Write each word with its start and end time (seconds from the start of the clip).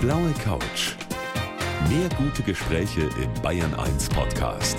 blaue 0.00 0.32
Couch. 0.42 0.94
Mehr 1.90 2.08
gute 2.16 2.42
Gespräche 2.42 3.02
im 3.22 3.42
Bayern 3.42 3.74
1 3.74 4.08
Podcast. 4.08 4.78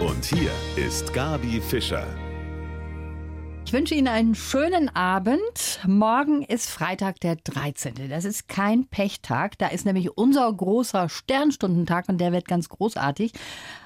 Und 0.00 0.24
hier 0.24 0.52
ist 0.76 1.12
Gabi 1.12 1.60
Fischer. 1.60 2.06
Ich 3.66 3.72
wünsche 3.72 3.96
Ihnen 3.96 4.06
einen 4.06 4.36
schönen 4.36 4.94
Abend. 4.94 5.80
Morgen 5.84 6.42
ist 6.42 6.70
Freitag, 6.70 7.18
der 7.18 7.34
13. 7.34 7.94
Das 8.10 8.24
ist 8.24 8.46
kein 8.46 8.86
Pechtag. 8.86 9.58
Da 9.58 9.68
ist 9.68 9.86
nämlich 9.86 10.16
unser 10.16 10.52
großer 10.52 11.08
Sternstundentag 11.08 12.08
und 12.08 12.18
der 12.18 12.30
wird 12.30 12.46
ganz 12.46 12.68
großartig. 12.68 13.32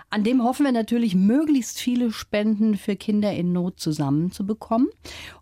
An 0.09 0.23
dem 0.23 0.45
hoffen 0.45 0.65
wir 0.65 0.73
natürlich, 0.73 1.17
möglichst 1.17 1.81
viele 1.81 2.13
Spenden 2.13 2.77
für 2.77 2.95
Kinder 2.95 3.33
in 3.33 3.53
Not 3.53 3.81
zusammenzubekommen. 3.81 4.89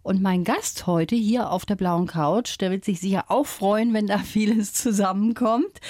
Und 0.03 0.23
mein 0.23 0.43
Gast 0.43 0.87
heute 0.87 1.15
hier 1.15 1.51
auf 1.51 1.67
der 1.67 1.77
blauen 1.77 2.07
Couch, 2.07 2.59
der 2.61 2.71
wird 2.71 2.83
sich 2.83 2.99
sicher 2.99 3.27
auch 3.29 3.47
freuen, 3.47 3.93
wenn 3.93 4.07
da 4.07 4.19
vieles 4.25 4.73
zusammenkommt. 4.73 5.81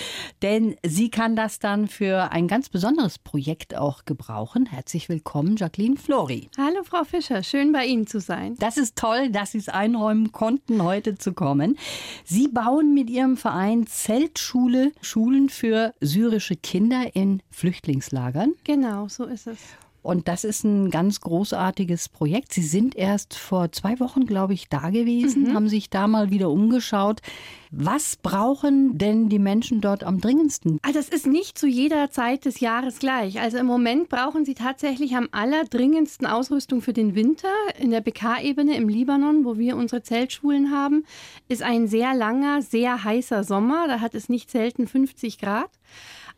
Denn 0.43 0.75
sie 0.85 1.09
kann 1.09 1.37
das 1.37 1.61
dann 1.61 1.87
für 1.87 2.33
ein 2.33 2.49
ganz 2.49 2.69
besonderes 2.69 3.21
Projekt 3.21 3.77
auch 3.77 4.05
gebrauchen. 4.07 4.67
Herzlich 4.67 5.09
willkommen, 5.09 5.55
Jacqueline 5.57 5.97
Flori. 5.97 6.49
Hallo, 6.59 6.83
Frau 6.83 7.05
Fischer. 7.05 7.45
Schön 7.45 7.71
bei 7.71 7.87
Ihnen 7.87 8.09
zu 8.09 8.19
sein. 8.19 8.57
Das 8.59 8.77
ist 8.77 8.97
toll, 8.97 9.31
dass 9.31 9.53
Sie 9.53 9.59
es 9.59 9.69
einräumen 9.69 10.33
konnten, 10.33 10.83
heute 10.83 11.15
zu 11.17 11.33
kommen. 11.33 11.79
Sie 12.25 12.49
bauen 12.49 12.93
mit 12.93 13.09
Ihrem 13.09 13.37
Verein 13.37 13.87
Zeltschule, 13.87 14.91
Schulen 15.01 15.49
für 15.49 15.95
syrische 16.01 16.57
Kinder 16.57 17.15
in 17.15 17.41
Flüchtlingslagern. 17.51 18.55
Genau, 18.65 19.09
so 19.09 19.25
ist 19.25 19.47
es. 19.47 19.59
Und 20.05 20.29
das 20.29 20.45
ist 20.45 20.65
ein 20.65 20.91
ganz 20.91 21.23
großartiges 21.23 22.11
Projekt. 22.11 22.53
Sie 22.53 22.63
sind 22.63 22.95
erst 22.95 23.33
vor 23.33 23.73
zwei 23.73 23.99
Wochen, 24.01 24.27
glaube 24.27 24.53
ich, 24.53 24.69
da 24.69 24.91
gewesen, 24.91 25.45
mhm. 25.45 25.55
haben 25.55 25.69
sich 25.71 25.89
da 25.89 26.07
mal 26.09 26.29
wieder 26.29 26.51
umgeschaut. 26.51 27.23
Was 27.71 28.17
brauchen 28.17 28.99
denn 28.99 29.31
die 29.31 29.39
Menschen 29.39 29.81
dort 29.81 30.05
am 30.05 30.21
dringendsten? 30.21 30.79
Also 30.83 30.99
es 30.99 31.09
ist 31.09 31.27
nicht 31.27 31.57
zu 31.57 31.67
jeder 31.67 32.11
Zeit 32.11 32.45
des 32.45 32.61
Jahres 32.61 32.99
gleich. 32.99 33.41
Also 33.41 33.57
im 33.57 33.65
Moment 33.65 34.11
brauchen 34.11 34.45
sie 34.45 34.53
tatsächlich 34.53 35.17
am 35.17 35.31
allerdringendsten 35.33 36.27
Ausrüstung 36.27 36.83
für 36.83 36.93
den 36.93 37.15
Winter. 37.15 37.49
In 37.79 37.91
der 37.91 38.03
BK-Ebene 38.03 38.77
im 38.77 38.91
Libanon, 38.91 39.47
wo 39.47 39.57
wir 39.57 39.75
unsere 39.75 40.03
Zeltschulen 40.03 40.71
haben, 40.71 41.05
ist 41.49 41.63
ein 41.63 41.89
sehr 41.89 42.13
langer, 42.15 42.61
sehr 42.61 43.05
heißer 43.05 43.43
Sommer. 43.43 43.87
Da 43.89 44.01
hat 44.01 44.15
es 44.15 44.29
nicht 44.29 44.51
selten 44.51 44.87
50 44.87 45.39
Grad. 45.39 45.71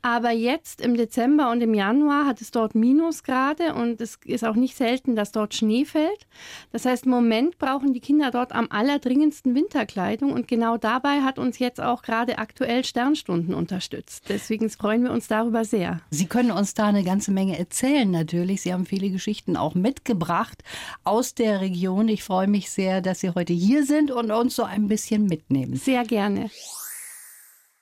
Aber 0.02 0.30
jetzt 0.30 0.80
im 0.80 0.96
Dezember 0.96 1.50
und 1.50 1.60
im 1.60 1.74
Januar 1.74 2.26
hat 2.26 2.40
es 2.40 2.50
dort 2.50 2.74
Minusgrade 2.74 3.74
und 3.74 4.00
es 4.00 4.18
ist 4.24 4.44
auch 4.44 4.54
nicht 4.54 4.76
selten, 4.76 5.16
dass 5.16 5.32
dort 5.32 5.54
Schnee 5.54 5.84
fällt. 5.84 6.26
Das 6.70 6.84
heißt, 6.84 7.06
im 7.06 7.10
Moment 7.10 7.58
brauchen 7.58 7.92
die 7.92 8.00
Kinder 8.00 8.30
dort 8.30 8.52
am 8.52 8.68
allerdringendsten 8.70 9.54
Winterkleidung 9.54 10.32
und 10.32 10.46
genau 10.46 10.76
dabei 10.76 11.22
hat 11.22 11.38
uns 11.38 11.58
jetzt 11.58 11.80
auch 11.80 12.02
gerade 12.02 12.38
aktuell 12.38 12.84
Sternstunden 12.84 13.54
unterstützt. 13.54 14.24
Deswegen 14.28 14.70
freuen 14.70 15.02
wir 15.02 15.10
uns 15.10 15.26
darüber 15.28 15.64
sehr. 15.64 16.00
Sie 16.10 16.26
können 16.26 16.52
uns 16.52 16.74
da 16.74 16.86
eine 16.86 17.02
ganze 17.02 17.32
Menge 17.32 17.58
erzählen 17.58 18.10
natürlich. 18.10 18.62
Sie 18.62 18.72
haben 18.72 18.86
viele 18.86 19.10
Geschichten 19.10 19.56
auch 19.56 19.74
mitgebracht 19.74 20.62
aus 21.02 21.34
der 21.34 21.60
Region. 21.60 22.08
Ich 22.08 22.22
freue 22.22 22.46
mich 22.46 22.70
sehr, 22.70 23.00
dass 23.00 23.20
Sie 23.20 23.30
heute 23.30 23.52
hier 23.52 23.84
sind 23.84 24.10
und 24.10 24.30
uns 24.30 24.54
so 24.54 24.62
ein 24.62 24.88
bisschen 24.88 25.26
mitnehmen. 25.26 25.76
Sehr 25.76 26.04
gerne. 26.04 26.50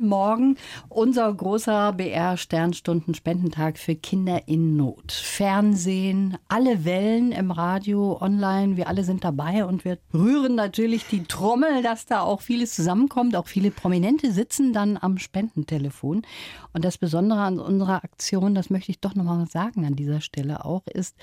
Morgen 0.06 0.56
unser 0.88 1.32
großer 1.32 1.92
BR-Sternstunden-Spendentag 1.92 3.78
für 3.78 3.94
Kinder 3.94 4.42
in 4.46 4.76
Not. 4.76 5.12
Fernsehen, 5.12 6.36
alle 6.48 6.84
Wellen 6.84 7.32
im 7.32 7.50
Radio, 7.50 8.20
online, 8.20 8.76
wir 8.76 8.88
alle 8.88 9.04
sind 9.04 9.24
dabei 9.24 9.64
und 9.64 9.84
wir 9.84 9.98
rühren 10.12 10.54
natürlich 10.54 11.06
die 11.06 11.24
Trommel, 11.24 11.82
dass 11.82 12.06
da 12.06 12.20
auch 12.20 12.40
vieles 12.40 12.74
zusammenkommt. 12.74 13.36
Auch 13.36 13.48
viele 13.48 13.70
Prominente 13.70 14.32
sitzen 14.32 14.72
dann 14.72 14.96
am 14.96 15.18
Spendentelefon. 15.18 16.22
Und 16.72 16.84
das 16.84 16.98
Besondere 16.98 17.40
an 17.40 17.58
unserer 17.58 18.04
Aktion, 18.04 18.54
das 18.54 18.70
möchte 18.70 18.90
ich 18.90 19.00
doch 19.00 19.14
nochmal 19.14 19.46
sagen 19.46 19.84
an 19.84 19.96
dieser 19.96 20.20
Stelle 20.20 20.64
auch, 20.64 20.86
ist, 20.86 21.16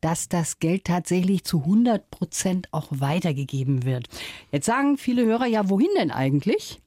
dass 0.00 0.28
das 0.28 0.58
Geld 0.58 0.84
tatsächlich 0.84 1.44
zu 1.44 1.58
100 1.60 2.10
Prozent 2.10 2.68
auch 2.72 2.88
weitergegeben 2.90 3.84
wird. 3.84 4.08
Jetzt 4.50 4.66
sagen 4.66 4.96
viele 4.96 5.24
Hörer, 5.24 5.46
ja, 5.46 5.68
wohin 5.68 5.90
denn 5.98 6.10
eigentlich? 6.10 6.80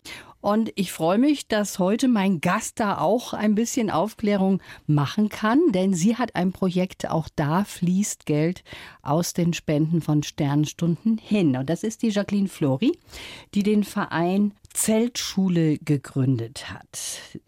Und 0.44 0.74
ich 0.76 0.92
freue 0.92 1.20
mich, 1.20 1.48
dass 1.48 1.80
heute 1.80 2.09
mein 2.09 2.42
Gast 2.42 2.81
da 2.81 2.98
auch 2.98 3.31
ein 3.31 3.56
bisschen 3.56 3.90
Aufklärung 3.90 4.62
machen 4.88 5.30
kann, 5.30 5.72
denn 5.72 5.94
sie 5.94 6.18
hat 6.18 6.36
ein 6.36 6.52
Projekt, 6.52 7.09
auch 7.09 7.30
da 7.34 7.64
fließt 7.64 8.26
Geld 8.26 8.66
aus 9.03 9.32
den 9.32 9.53
Spenden 9.53 10.02
von 10.02 10.22
Sternstunden 10.22 11.18
hin. 11.18 11.56
Und 11.56 11.70
das 11.70 11.84
ist 11.84 12.02
die 12.02 12.09
Jacqueline 12.09 12.50
Flori, 12.50 12.92
die 13.53 13.64
den 13.64 13.86
Verein 13.86 14.52
Zeltschule 14.74 15.78
gegründet 15.78 16.70
hat. 16.70 17.00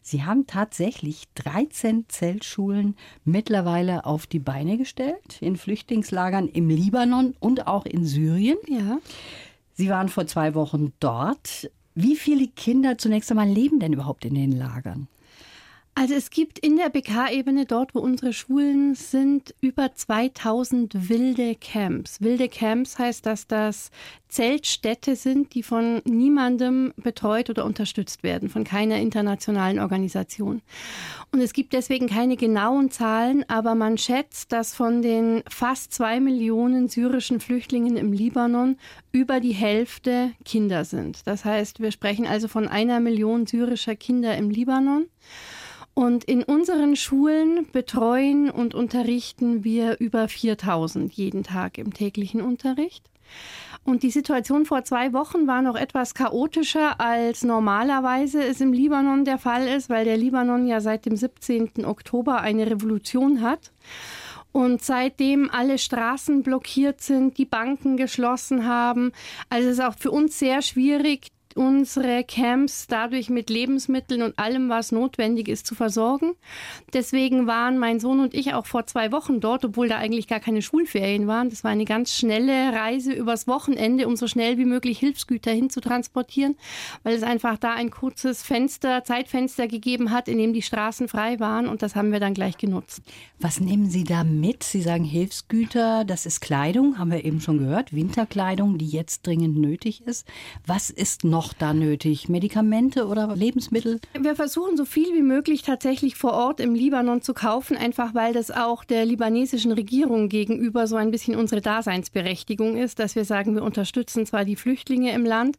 Sie 0.01 0.23
haben 0.23 0.47
tatsächlich 0.47 1.25
13 1.35 2.05
Zeltschulen 2.07 2.95
mittlerweile 3.25 4.05
auf 4.05 4.25
die 4.25 4.39
Beine 4.39 4.77
gestellt, 4.77 5.41
in 5.41 5.57
Flüchtlingslagern 5.57 6.47
im 6.47 6.69
Libanon 6.69 7.35
und 7.41 7.67
auch 7.67 7.85
in 7.85 8.05
Syrien. 8.05 8.57
Ja. 8.69 8.99
Sie 9.73 9.89
waren 9.89 10.07
vor 10.07 10.27
zwei 10.27 10.55
Wochen 10.55 10.93
dort. 11.01 11.69
Wie 11.95 12.17
viele 12.17 12.47
Kinder 12.47 12.97
zunächst 12.97 13.31
einmal 13.31 13.47
leben 13.47 13.79
denn 13.79 13.93
überhaupt 13.93 14.25
in 14.25 14.35
den 14.35 14.51
Lagern? 14.51 15.07
Also 15.97 16.13
es 16.13 16.29
gibt 16.29 16.59
in 16.59 16.75
der 16.75 16.89
BK-Ebene, 16.89 17.65
dort 17.65 17.95
wo 17.95 17.99
unsere 17.99 18.33
Schulen 18.33 18.95
sind, 18.95 19.55
über 19.61 19.95
2000 19.95 21.09
wilde 21.09 21.55
Camps. 21.55 22.21
Wilde 22.21 22.49
Camps 22.49 22.99
heißt, 22.99 23.25
dass 23.25 23.47
das 23.47 23.91
Zeltstädte 24.27 25.15
sind, 25.15 25.53
die 25.53 25.63
von 25.63 26.01
niemandem 26.03 26.93
betreut 26.97 27.49
oder 27.49 27.63
unterstützt 27.63 28.23
werden, 28.23 28.49
von 28.49 28.65
keiner 28.65 28.97
internationalen 28.97 29.79
Organisation. 29.79 30.61
Und 31.31 31.39
es 31.39 31.53
gibt 31.53 31.71
deswegen 31.71 32.07
keine 32.07 32.35
genauen 32.35 32.91
Zahlen, 32.91 33.45
aber 33.47 33.73
man 33.73 33.97
schätzt, 33.97 34.51
dass 34.51 34.75
von 34.75 35.01
den 35.01 35.43
fast 35.49 35.93
zwei 35.93 36.19
Millionen 36.19 36.89
syrischen 36.89 37.39
Flüchtlingen 37.39 37.95
im 37.95 38.11
Libanon 38.11 38.75
über 39.13 39.39
die 39.39 39.53
Hälfte 39.53 40.33
Kinder 40.43 40.83
sind. 40.83 41.25
Das 41.25 41.45
heißt, 41.45 41.79
wir 41.79 41.91
sprechen 41.91 42.27
also 42.27 42.49
von 42.49 42.67
einer 42.67 42.99
Million 42.99 43.47
syrischer 43.47 43.95
Kinder 43.95 44.35
im 44.35 44.49
Libanon. 44.49 45.05
Und 45.95 46.25
in 46.25 46.43
unseren 46.43 46.97
Schulen 46.97 47.71
betreuen 47.71 48.51
und 48.51 48.75
unterrichten 48.75 49.63
wir 49.63 49.99
über 49.99 50.27
4000 50.27 51.11
jeden 51.13 51.43
Tag 51.43 51.77
im 51.77 51.93
täglichen 51.93 52.41
Unterricht. 52.41 53.09
Und 53.85 54.03
die 54.03 54.11
Situation 54.11 54.65
vor 54.65 54.83
zwei 54.83 55.13
Wochen 55.13 55.47
war 55.47 55.61
noch 55.61 55.75
etwas 55.75 56.13
chaotischer, 56.13 56.99
als 56.99 57.43
normalerweise 57.43 58.43
es 58.43 58.59
im 58.59 58.73
Libanon 58.73 59.23
der 59.23 59.37
Fall 59.37 59.67
ist, 59.67 59.89
weil 59.89 60.03
der 60.03 60.17
Libanon 60.17 60.67
ja 60.67 60.81
seit 60.81 61.05
dem 61.05 61.15
17. 61.15 61.85
Oktober 61.85 62.41
eine 62.41 62.69
Revolution 62.69 63.41
hat. 63.41 63.71
Und 64.51 64.81
seitdem 64.81 65.49
alle 65.49 65.77
Straßen 65.77 66.43
blockiert 66.43 67.01
sind, 67.01 67.37
die 67.37 67.45
Banken 67.45 67.95
geschlossen 67.95 68.65
haben, 68.65 69.11
also 69.49 69.67
es 69.67 69.77
ist 69.77 69.83
auch 69.83 69.97
für 69.97 70.11
uns 70.11 70.39
sehr 70.39 70.61
schwierig, 70.61 71.27
unsere 71.55 72.23
Camps 72.25 72.85
dadurch 72.87 73.29
mit 73.29 73.49
Lebensmitteln 73.49 74.21
und 74.21 74.37
allem, 74.37 74.69
was 74.69 74.91
notwendig 74.91 75.47
ist, 75.47 75.65
zu 75.65 75.73
versorgen. 75.73 76.33
Deswegen 76.93 77.47
waren 77.47 77.77
mein 77.77 77.99
Sohn 77.99 78.19
und 78.19 78.33
ich 78.33 78.53
auch 78.53 78.65
vor 78.65 78.85
zwei 78.85 79.11
Wochen 79.11 79.39
dort, 79.39 79.63
obwohl 79.63 79.87
da 79.87 79.97
eigentlich 79.97 80.27
gar 80.27 80.41
keine 80.41 80.61
Schulferien 80.61 81.27
waren. 81.27 81.49
Das 81.49 81.63
war 81.63 81.71
eine 81.71 81.85
ganz 81.85 82.13
schnelle 82.13 82.73
Reise 82.73 83.13
übers 83.13 83.47
Wochenende, 83.47 84.07
um 84.07 84.17
so 84.17 84.27
schnell 84.27 84.57
wie 84.57 84.65
möglich 84.65 84.99
Hilfsgüter 84.99 85.51
hinzutransportieren, 85.51 86.57
weil 87.03 87.15
es 87.15 87.23
einfach 87.23 87.57
da 87.57 87.73
ein 87.73 87.89
kurzes 87.89 88.43
Fenster, 88.43 89.05
Zeitfenster 89.05 89.67
gegeben 89.67 90.11
hat, 90.11 90.27
in 90.27 90.37
dem 90.37 90.53
die 90.53 90.61
Straßen 90.61 91.07
frei 91.07 91.39
waren 91.39 91.67
und 91.67 91.81
das 91.81 91.95
haben 91.95 92.11
wir 92.11 92.19
dann 92.19 92.33
gleich 92.33 92.57
genutzt. 92.57 93.01
Was 93.39 93.59
nehmen 93.59 93.89
Sie 93.89 94.03
da 94.03 94.23
mit? 94.23 94.63
Sie 94.63 94.81
sagen 94.81 95.03
Hilfsgüter, 95.03 96.03
das 96.03 96.25
ist 96.25 96.41
Kleidung, 96.41 96.97
haben 96.97 97.11
wir 97.11 97.23
eben 97.23 97.39
schon 97.41 97.59
gehört, 97.59 97.93
Winterkleidung, 97.93 98.77
die 98.77 98.87
jetzt 98.87 99.25
dringend 99.25 99.57
nötig 99.57 100.01
ist. 100.05 100.27
Was 100.65 100.89
ist 100.89 101.23
noch 101.23 101.44
noch 101.45 101.53
da 101.53 101.73
nötig? 101.73 102.27
Medikamente 102.27 103.05
oder 103.05 103.35
Lebensmittel? 103.35 103.99
Wir 104.19 104.35
versuchen 104.35 104.77
so 104.77 104.85
viel 104.85 105.13
wie 105.13 105.21
möglich 105.21 105.61
tatsächlich 105.61 106.15
vor 106.15 106.33
Ort 106.33 106.59
im 106.59 106.73
Libanon 106.73 107.21
zu 107.21 107.33
kaufen, 107.33 107.77
einfach 107.77 108.15
weil 108.15 108.33
das 108.33 108.49
auch 108.49 108.83
der 108.83 109.05
libanesischen 109.05 109.71
Regierung 109.71 110.29
gegenüber 110.29 110.87
so 110.87 110.95
ein 110.95 111.11
bisschen 111.11 111.35
unsere 111.35 111.61
Daseinsberechtigung 111.61 112.77
ist, 112.77 112.99
dass 112.99 113.15
wir 113.15 113.25
sagen, 113.25 113.55
wir 113.55 113.63
unterstützen 113.63 114.25
zwar 114.25 114.43
die 114.43 114.55
Flüchtlinge 114.55 115.11
im 115.13 115.23
Land, 115.23 115.57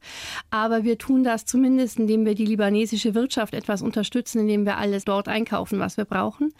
aber 0.50 0.82
wir 0.82 0.98
tun 0.98 1.22
das 1.22 1.44
zumindest, 1.44 1.98
indem 1.98 2.24
wir 2.24 2.34
die 2.34 2.46
libanesische 2.46 3.14
Wirtschaft 3.14 3.54
etwas 3.54 3.82
unterstützen, 3.82 4.40
indem 4.40 4.64
wir 4.66 4.78
alles 4.78 5.04
dort 5.04 5.28
einkaufen, 5.28 5.78
was 5.78 5.96
wir 5.96 6.04
brauchen. 6.04 6.52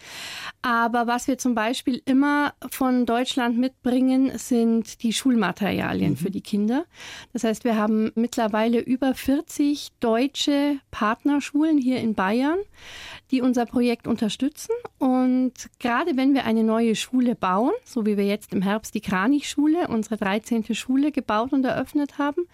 Aber 0.63 1.07
was 1.07 1.29
wir 1.29 1.39
zum 1.39 1.55
Beispiel 1.55 2.03
immer 2.05 2.55
von 2.71 3.07
Deutschland 3.07 3.57
mitbringen, 3.59 4.37
sind 4.37 5.03
die 5.03 5.13
Schulmaterialien 5.13 6.13
mhm. 6.13 6.17
für 6.17 6.31
die 6.31 6.41
Kinder. 6.41 6.85
Das 7.33 7.45
heißt, 7.45 7.65
wir 7.65 7.77
haben 7.77 8.11
mittlerweile 8.15 8.81
über 8.81 9.15
40 9.15 9.91
deutsche 10.01 10.79
Partnerschulen 10.91 11.79
hier 11.79 12.01
in 12.01 12.15
Bayern, 12.15 12.59
die 13.31 13.41
unser 13.41 13.67
Projekt 13.67 14.07
unterstützen. 14.07 14.73
Und 14.99 15.53
gerade 15.79 16.17
wenn 16.17 16.35
wir 16.35 16.45
eine 16.45 16.65
neue 16.65 16.95
Schule 16.95 17.35
bauen, 17.35 17.73
so 17.85 18.07
wie 18.07 18.17
wir 18.17 18.25
jetzt 18.25 18.53
im 18.53 18.63
Herbst 18.63 18.95
die 18.95 19.01
Kranich-Schule, 19.01 19.89
unsere 19.89 20.17
13. 20.17 20.75
Schule 20.75 21.13
gebaut 21.13 21.53
und 21.53 21.65
eröffnet 21.65 22.19
haben, 22.19 22.47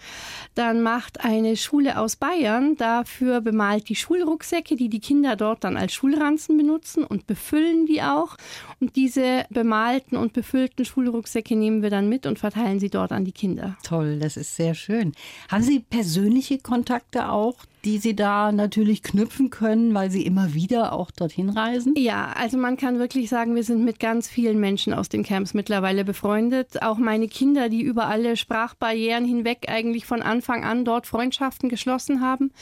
dann 0.54 0.82
macht 0.82 1.24
eine 1.24 1.56
Schule 1.56 1.98
aus 1.98 2.16
Bayern 2.16 2.76
dafür 2.76 3.40
bemalt 3.40 3.88
die 3.88 3.96
Schulrucksäcke, 3.96 4.76
die 4.76 4.88
die 4.88 5.00
Kinder 5.00 5.36
dort 5.36 5.64
dann 5.64 5.76
als 5.76 5.92
Schulranzen 5.92 6.56
benutzen 6.56 7.04
und 7.04 7.26
befüllen 7.26 7.86
die 7.86 8.02
auch. 8.02 8.36
Und 8.80 8.96
diese 8.96 9.44
bemalten 9.50 10.16
und 10.16 10.32
befüllten 10.32 10.84
Schulrucksäcke 10.84 11.56
nehmen 11.56 11.82
wir 11.82 11.90
dann 11.90 12.08
mit 12.08 12.26
und 12.26 12.38
verteilen 12.38 12.80
sie 12.80 12.90
dort 12.90 13.12
an 13.12 13.24
die 13.24 13.32
Kinder. 13.32 13.76
Toll, 13.82 14.19
das 14.19 14.36
ist 14.36 14.56
sehr 14.56 14.74
schön. 14.74 15.12
Haben 15.50 15.62
Sie 15.62 15.80
persönliche 15.80 16.58
Kontakte 16.58 17.30
auch 17.30 17.56
die 17.84 17.99
Sie 17.99 18.14
da 18.14 18.52
natürlich 18.52 19.02
knüpfen 19.02 19.50
können, 19.50 19.93
weil 19.93 20.11
Sie 20.11 20.25
immer 20.25 20.55
wieder 20.55 20.93
auch 20.93 21.11
dorthin 21.11 21.50
reisen? 21.50 21.94
Ja, 21.96 22.32
also 22.37 22.56
man 22.56 22.76
kann 22.76 22.99
wirklich 22.99 23.29
sagen, 23.29 23.55
wir 23.55 23.64
sind 23.64 23.84
mit 23.84 23.99
ganz 23.99 24.29
vielen 24.29 24.61
Menschen 24.61 24.94
aus 24.94 25.08
den 25.08 25.25
Camps 25.25 25.52
mittlerweile 25.52 26.05
befreundet. 26.05 26.82
Auch 26.82 26.99
meine 26.99 27.26
Kinder, 27.26 27.69
die 27.69 27.82
über 27.82 28.06
alle 28.06 28.37
Sprachbarrieren 28.37 29.25
hinweg 29.25 29.67
eigentlich 29.69 30.06
von 30.06 30.23
Anfang 30.23 30.64
an 30.64 30.84
dort 30.84 31.06
Freundschaften 31.06 31.69
geschlossen 31.69 32.20
haben. 32.20 32.52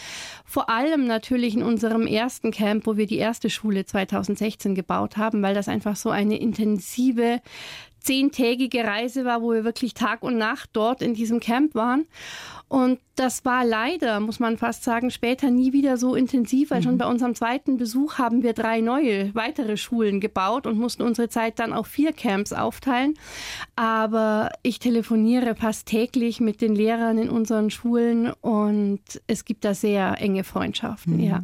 Vor 0.44 0.70
allem 0.70 1.06
natürlich 1.06 1.54
in 1.54 1.62
unserem 1.62 2.06
ersten 2.06 2.50
Camp, 2.50 2.86
wo 2.86 2.96
wir 2.96 3.06
die 3.06 3.18
erste 3.18 3.50
Schule 3.50 3.84
2016 3.84 4.74
gebaut 4.74 5.16
haben, 5.16 5.42
weil 5.42 5.54
das 5.54 5.68
einfach 5.68 5.96
so 5.96 6.10
eine 6.10 6.38
intensive 6.38 7.40
zehntägige 8.00 8.84
Reise 8.84 9.24
war, 9.24 9.42
wo 9.42 9.52
wir 9.52 9.64
wirklich 9.64 9.94
Tag 9.94 10.22
und 10.22 10.38
Nacht 10.38 10.70
dort 10.72 11.02
in 11.02 11.14
diesem 11.14 11.40
Camp 11.40 11.74
waren. 11.74 12.06
Und 12.68 12.98
das 13.20 13.44
war 13.44 13.66
leider, 13.66 14.18
muss 14.18 14.40
man 14.40 14.56
fast 14.56 14.82
sagen, 14.82 15.10
später 15.10 15.50
nie 15.50 15.74
wieder 15.74 15.98
so 15.98 16.14
intensiv, 16.14 16.70
weil 16.70 16.78
mhm. 16.78 16.84
schon 16.84 16.98
bei 16.98 17.06
unserem 17.06 17.34
zweiten 17.34 17.76
Besuch 17.76 18.16
haben 18.16 18.42
wir 18.42 18.54
drei 18.54 18.80
neue, 18.80 19.34
weitere 19.34 19.76
Schulen 19.76 20.20
gebaut 20.20 20.66
und 20.66 20.78
mussten 20.78 21.02
unsere 21.02 21.28
Zeit 21.28 21.58
dann 21.58 21.74
auf 21.74 21.86
vier 21.86 22.14
Camps 22.14 22.54
aufteilen. 22.54 23.12
Aber 23.76 24.52
ich 24.62 24.78
telefoniere 24.78 25.54
fast 25.54 25.84
täglich 25.84 26.40
mit 26.40 26.62
den 26.62 26.74
Lehrern 26.74 27.18
in 27.18 27.28
unseren 27.28 27.68
Schulen 27.68 28.32
und 28.40 29.00
es 29.26 29.44
gibt 29.44 29.66
da 29.66 29.74
sehr 29.74 30.16
enge 30.18 30.42
Freundschaften, 30.42 31.18
mhm. 31.18 31.20
ja. 31.20 31.42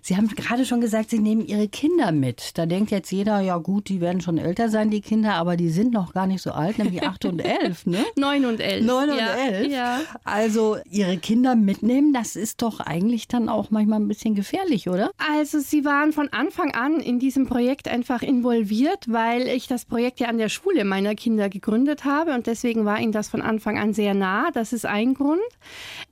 Sie 0.00 0.16
haben 0.16 0.28
gerade 0.28 0.64
schon 0.64 0.80
gesagt, 0.80 1.10
Sie 1.10 1.18
nehmen 1.18 1.44
Ihre 1.44 1.68
Kinder 1.68 2.10
mit. 2.10 2.56
Da 2.56 2.64
denkt 2.64 2.90
jetzt 2.90 3.12
jeder, 3.12 3.40
ja 3.40 3.58
gut, 3.58 3.90
die 3.90 4.00
werden 4.00 4.22
schon 4.22 4.38
älter 4.38 4.70
sein, 4.70 4.90
die 4.90 5.02
Kinder, 5.02 5.34
aber 5.34 5.58
die 5.58 5.68
sind 5.68 5.92
noch 5.92 6.14
gar 6.14 6.26
nicht 6.26 6.40
so 6.40 6.52
alt, 6.52 6.78
nämlich 6.78 7.02
acht 7.02 7.26
und 7.26 7.40
elf, 7.44 7.84
ne? 7.84 8.02
Neun 8.16 8.46
und 8.46 8.60
elf. 8.60 8.86
Neun 8.86 9.10
und 9.10 9.18
ja, 9.18 9.34
elf. 9.34 9.70
Ja. 9.70 10.00
Also 10.24 10.78
ihre 10.88 11.17
Kinder 11.18 11.56
mitnehmen, 11.56 12.12
das 12.12 12.36
ist 12.36 12.62
doch 12.62 12.80
eigentlich 12.80 13.28
dann 13.28 13.48
auch 13.48 13.70
manchmal 13.70 14.00
ein 14.00 14.08
bisschen 14.08 14.34
gefährlich, 14.34 14.88
oder? 14.88 15.10
Also 15.18 15.60
sie 15.60 15.84
waren 15.84 16.12
von 16.12 16.28
Anfang 16.28 16.72
an 16.72 17.00
in 17.00 17.18
diesem 17.18 17.46
Projekt 17.46 17.88
einfach 17.88 18.22
involviert, 18.22 19.06
weil 19.08 19.48
ich 19.48 19.66
das 19.66 19.84
Projekt 19.84 20.20
ja 20.20 20.28
an 20.28 20.38
der 20.38 20.48
Schule 20.48 20.84
meiner 20.84 21.14
Kinder 21.14 21.48
gegründet 21.48 22.04
habe 22.04 22.34
und 22.34 22.46
deswegen 22.46 22.84
war 22.84 23.00
ihnen 23.00 23.12
das 23.12 23.28
von 23.28 23.42
Anfang 23.42 23.78
an 23.78 23.92
sehr 23.92 24.14
nah. 24.14 24.50
Das 24.52 24.72
ist 24.72 24.86
ein 24.86 25.14
Grund. 25.14 25.40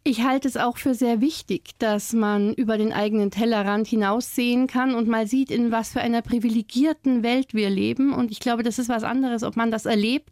Ich 0.04 0.24
halte 0.24 0.48
es 0.48 0.56
auch 0.56 0.76
für 0.76 0.94
sehr 0.94 1.20
wichtig, 1.20 1.70
dass 1.78 2.12
man 2.12 2.54
über 2.54 2.78
den 2.78 2.92
eigenen 2.92 3.30
Tellerrand 3.30 3.86
hinaussehen 3.86 4.66
kann 4.66 4.94
und 4.94 5.08
mal 5.08 5.26
sieht, 5.26 5.50
in 5.50 5.70
was 5.70 5.90
für 5.90 6.00
einer 6.00 6.22
privilegierten 6.22 7.22
Welt 7.22 7.54
wir 7.54 7.70
leben. 7.70 8.12
Und 8.12 8.30
ich 8.30 8.40
glaube, 8.40 8.62
das 8.62 8.78
ist 8.78 8.88
was 8.88 9.04
anderes, 9.04 9.42
ob 9.42 9.56
man 9.56 9.70
das 9.70 9.86
erlebt 9.86 10.30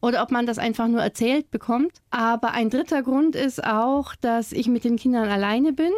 oder 0.00 0.22
ob 0.22 0.30
man 0.30 0.46
das 0.46 0.58
einfach 0.58 0.88
nur 0.88 1.02
erzählt 1.02 1.50
bekommt. 1.50 1.92
Aber 2.10 2.52
ein 2.52 2.70
dritter 2.70 3.02
Grund 3.02 3.36
ist 3.36 3.62
auch, 3.64 4.15
dass 4.20 4.52
ich 4.52 4.68
mit 4.68 4.84
den 4.84 4.96
Kindern 4.96 5.28
alleine 5.28 5.72
bin. 5.72 5.92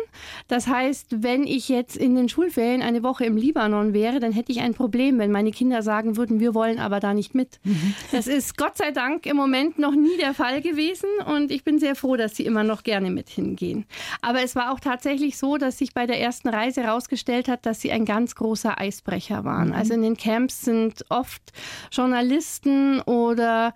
Das 0.49 0.67
heißt, 0.67 1.23
wenn 1.23 1.45
ich 1.45 1.69
jetzt 1.69 1.97
in 1.97 2.15
den 2.15 2.29
Schulferien 2.29 2.83
eine 2.83 3.03
Woche 3.03 3.25
im 3.25 3.37
Libanon 3.37 3.93
wäre, 3.93 4.21
dann 4.21 4.33
hätte 4.33 4.53
ich 4.53 4.61
ein 4.61 4.75
Problem, 4.75 5.19
wenn 5.19 5.31
meine 5.31 5.51
Kinder 5.51 5.83
sagen 5.83 6.17
würden, 6.17 6.41
wir 6.41 6.55
wollen 6.55 6.79
aber 6.79 7.01
da 7.01 7.15
nicht 7.15 7.35
mit. 7.35 7.61
Mhm. 7.65 7.95
Das 8.13 8.27
ist 8.27 8.57
Gott 8.57 8.77
sei 8.77 8.91
Dank 8.91 9.27
im 9.27 9.37
Moment 9.37 9.79
noch 9.79 9.95
nie 9.95 10.17
der 10.19 10.35
Fall 10.35 10.61
gewesen 10.61 11.09
und 11.27 11.51
ich 11.51 11.65
bin 11.65 11.79
sehr 11.79 11.95
froh, 11.95 12.17
dass 12.17 12.37
sie 12.37 12.45
immer 12.45 12.65
noch 12.65 12.83
gerne 12.83 13.11
mit 13.11 13.29
hingehen. 13.29 13.87
Aber 14.23 14.43
es 14.43 14.57
war 14.57 14.73
auch 14.73 14.81
tatsächlich 14.81 15.37
so, 15.37 15.57
dass 15.57 15.79
sich 15.79 15.95
bei 15.95 16.07
der 16.07 16.21
ersten 16.21 16.49
Reise 16.49 16.83
herausgestellt 16.83 17.49
hat, 17.49 17.67
dass 17.67 17.81
sie 17.81 17.93
ein 17.93 18.05
ganz 18.05 18.35
großer 18.35 18.79
Eisbrecher 18.79 19.45
waren. 19.45 19.69
Mhm. 19.69 19.75
Also 19.75 19.95
in 19.95 20.03
den 20.03 20.17
Camps 20.17 20.63
sind 20.63 21.05
oft 21.09 21.43
Journalisten 21.91 23.01
oder 23.03 23.75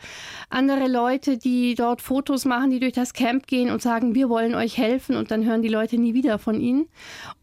andere 0.51 0.89
Leute, 0.89 1.39
die 1.39 1.75
dort 1.75 2.01
Fotos 2.03 2.45
machen, 2.45 2.71
die 2.71 2.81
durch 2.81 2.93
das 2.93 3.13
Camp 3.13 3.47
gehen 3.47 3.71
und 3.71 3.83
sagen, 3.83 4.15
wir 4.15 4.22
wollen 4.29 4.55
euch 4.55 4.77
helfen 4.79 5.17
und 5.17 5.31
dann 5.31 5.45
hören 5.45 5.63
die 5.63 5.69
Leute 5.69 5.99
nie 5.99 6.15
wieder 6.15 6.39
von 6.39 6.61
ihnen. 6.61 6.89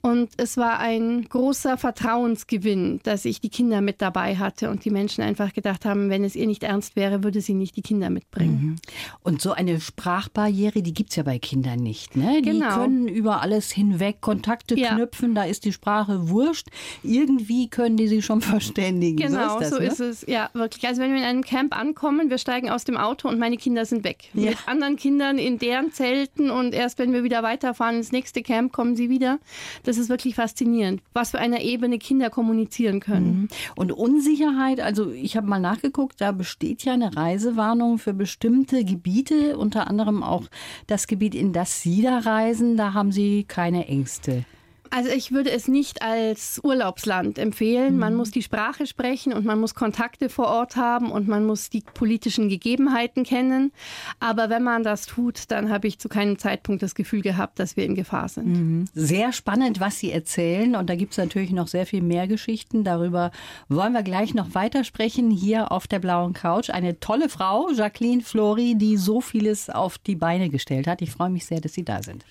Und 0.02 0.30
es 0.38 0.58
war 0.58 0.80
ein 0.80 1.24
großer 1.28 1.78
Vertrauensgewinn, 1.78 3.02
dass 3.04 3.26
ich 3.26 3.42
die 3.42 3.50
Kinder 3.50 3.82
mit 3.82 4.02
dabei 4.02 4.38
hatte 4.38 4.70
und 4.70 4.86
die 4.86 4.90
Menschen 4.90 5.22
einfach 5.22 5.54
gedacht 5.54 5.86
haben, 5.86 6.10
wenn 6.10 6.24
es 6.24 6.36
ihr 6.36 6.48
nicht 6.48 6.64
ernst 6.64 6.96
wäre, 6.96 7.24
würde 7.24 7.42
sie 7.42 7.54
nicht 7.54 7.76
die 7.76 7.82
Kinder 7.82 8.10
mitbringen. 8.10 8.62
Mhm. 8.62 8.76
Und 9.24 9.42
so 9.42 9.52
eine 9.52 9.80
Sprachbarriere, 9.80 10.82
die 10.82 10.94
gibt 10.94 11.12
es 11.12 11.18
ja 11.18 11.24
bei 11.24 11.40
Kindern 11.40 11.80
nicht. 11.80 12.16
Ne? 12.16 12.42
Die 12.42 12.52
genau. 12.52 12.76
können 12.76 13.08
über 13.08 13.42
alles 13.42 13.72
hinweg 13.72 14.22
Kontakte 14.22 14.78
ja. 14.78 14.96
knüpfen, 14.96 15.36
da 15.36 15.44
ist 15.44 15.66
die 15.66 15.74
Sprache 15.74 16.30
wurscht. 16.30 16.68
Irgendwie 17.04 17.70
können 17.70 17.98
die 17.98 18.08
sich 18.08 18.26
schon 18.26 18.42
verständigen. 18.42 19.18
Genau, 19.18 19.58
so 19.58 19.60
ist, 19.60 19.62
das, 19.62 19.70
so 19.70 19.80
ne? 19.80 19.86
ist 19.86 20.00
es. 20.00 20.26
Ja, 20.28 20.50
wirklich. 20.54 20.88
Also 20.88 21.02
wenn 21.02 21.12
wir 21.12 21.18
in 21.18 21.26
einem 21.26 21.44
Camp 21.44 21.78
ankommen, 21.78 22.30
wir 22.30 22.38
steigen 22.38 22.70
aus 22.70 22.84
dem 22.84 22.98
Auto 22.98 23.28
und 23.28 23.40
meine 23.40 23.58
Kinder 23.58 23.86
sind 23.86 24.04
weg. 24.04 24.30
Ja. 24.34 24.52
Mit 24.52 24.68
anderen 24.68 24.96
Kindern 24.96 25.38
in 25.38 25.60
deren 25.60 25.92
Zelten 25.92 26.50
und 26.50 26.69
erst 26.74 27.00
wenn 27.00 27.14
wir 27.14 27.24
wieder 27.24 27.44
weiterfahren 27.44 27.98
ins 27.98 28.12
nächste 28.12 28.42
Camp, 28.42 28.72
kommen 28.72 28.96
sie 28.96 29.10
wieder. 29.10 29.40
Das 29.84 29.98
ist 29.98 30.10
wirklich 30.10 30.36
faszinierend, 30.36 31.02
was 31.14 31.32
für 31.32 31.40
eine 31.40 31.64
Ebene 31.64 32.00
Kinder 32.00 32.30
kommunizieren 32.30 33.00
können. 33.00 33.42
Mhm. 33.42 33.48
Und 33.76 33.92
Unsicherheit, 33.92 34.80
also 34.80 35.12
ich 35.12 35.38
habe 35.38 35.48
mal 35.48 35.60
nachgeguckt, 35.60 36.22
da 36.22 36.32
besteht 36.32 36.84
ja 36.84 36.94
eine 36.94 37.16
Reisewarnung 37.16 37.98
für 37.98 38.14
bestimmte 38.14 38.84
Gebiete, 38.84 39.58
unter 39.58 39.88
anderem 39.88 40.24
auch 40.24 40.44
das 40.88 41.08
Gebiet, 41.08 41.36
in 41.36 41.54
das 41.54 41.82
Sie 41.82 42.02
da 42.02 42.20
reisen. 42.20 42.78
Da 42.78 42.94
haben 42.94 43.12
Sie 43.12 43.44
keine 43.44 43.88
Ängste. 43.88 44.46
Also 44.92 45.10
ich 45.10 45.32
würde 45.32 45.52
es 45.52 45.68
nicht 45.68 46.02
als 46.02 46.60
Urlaubsland 46.64 47.38
empfehlen. 47.38 47.98
Man 47.98 48.14
mhm. 48.14 48.20
muss 48.20 48.32
die 48.32 48.42
Sprache 48.42 48.88
sprechen 48.88 49.34
und 49.34 49.46
man 49.46 49.60
muss 49.60 49.76
Kontakte 49.76 50.30
vor 50.30 50.48
Ort 50.48 50.76
haben 50.76 51.12
und 51.12 51.28
man 51.28 51.46
muss 51.46 51.70
die 51.70 51.82
politischen 51.82 52.50
Gegebenheiten 52.50 53.24
kennen. 53.24 53.72
Aber 54.20 54.50
wenn 54.50 54.64
man 54.64 54.84
das 54.84 55.06
tut, 55.06 55.52
dann 55.52 55.70
habe 55.70 55.88
ich 55.88 56.00
zu 56.00 56.10
keinem 56.10 56.38
Zeitpunkt 56.38 56.82
das 56.82 56.96
Gefühl 56.96 57.22
gehabt, 57.22 57.60
dass 57.60 57.78
wir 57.78 57.86
in 57.86 57.96
Gefahr 57.96 58.30
sind. 58.30 58.48
Mhm. 58.48 58.86
Sehr 58.94 59.32
spannend, 59.32 59.80
was 59.80 60.00
Sie 60.00 60.12
erzählen. 60.12 60.76
Und 60.76 60.90
da 60.90 60.96
gibt 60.96 61.14
es 61.14 61.18
natürlich 61.18 61.52
noch 61.52 61.68
sehr 61.68 61.86
viel 61.86 62.02
mehr 62.02 62.28
Geschichten. 62.28 62.84
Darüber 62.84 63.32
wollen 63.68 63.94
wir 63.94 64.04
gleich 64.04 64.34
noch 64.34 64.56
weitersprechen 64.56 65.32
hier 65.32 65.72
auf 65.72 65.88
der 65.88 66.00
blauen 66.00 66.34
Couch. 66.34 66.70
Eine 66.70 67.00
tolle 67.00 67.30
Frau, 67.30 67.70
Jacqueline 67.72 68.22
Flori, 68.22 68.76
die 68.76 68.98
so 68.98 69.22
vieles 69.22 69.70
auf 69.70 69.98
die 69.98 70.16
Beine 70.16 70.50
gestellt 70.50 70.88
hat. 70.88 71.02
Ich 71.02 71.12
freue 71.12 71.30
mich 71.30 71.46
sehr, 71.46 71.62
dass 71.62 71.74
Sie 71.74 71.86
da 71.86 72.02
sind. 72.02 72.26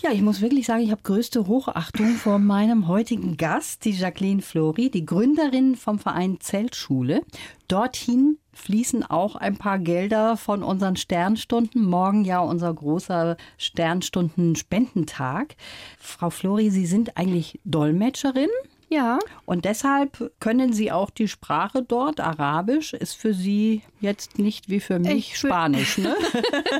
Ja, 0.00 0.12
ich 0.12 0.22
muss 0.22 0.40
wirklich 0.40 0.64
sagen, 0.64 0.84
ich 0.84 0.92
habe 0.92 1.02
größte 1.02 1.48
Hochachtung 1.48 2.14
vor 2.14 2.38
meinem 2.38 2.86
heutigen 2.86 3.36
Gast, 3.36 3.84
die 3.84 3.90
Jacqueline 3.90 4.42
Flori, 4.42 4.90
die 4.90 5.04
Gründerin 5.04 5.74
vom 5.74 5.98
Verein 5.98 6.38
Zeltschule. 6.38 7.22
Dorthin 7.66 8.38
fließen 8.52 9.02
auch 9.02 9.34
ein 9.34 9.56
paar 9.56 9.80
Gelder 9.80 10.36
von 10.36 10.62
unseren 10.62 10.94
Sternstunden. 10.94 11.84
Morgen 11.84 12.24
ja 12.24 12.38
unser 12.38 12.72
großer 12.72 13.36
Sternstunden-Spendentag. 13.56 15.56
Frau 15.98 16.30
Flori, 16.30 16.70
Sie 16.70 16.86
sind 16.86 17.16
eigentlich 17.16 17.58
Dolmetscherin. 17.64 18.50
Ja. 18.90 19.18
Und 19.44 19.66
deshalb 19.66 20.32
können 20.40 20.72
Sie 20.72 20.90
auch 20.90 21.10
die 21.10 21.28
Sprache 21.28 21.82
dort, 21.82 22.20
Arabisch, 22.20 22.94
ist 22.94 23.14
für 23.14 23.34
Sie 23.34 23.82
jetzt 24.00 24.38
nicht 24.38 24.70
wie 24.70 24.80
für 24.80 24.98
mich 24.98 25.32
ich 25.32 25.38
Spanisch, 25.38 25.98
ne? 25.98 26.14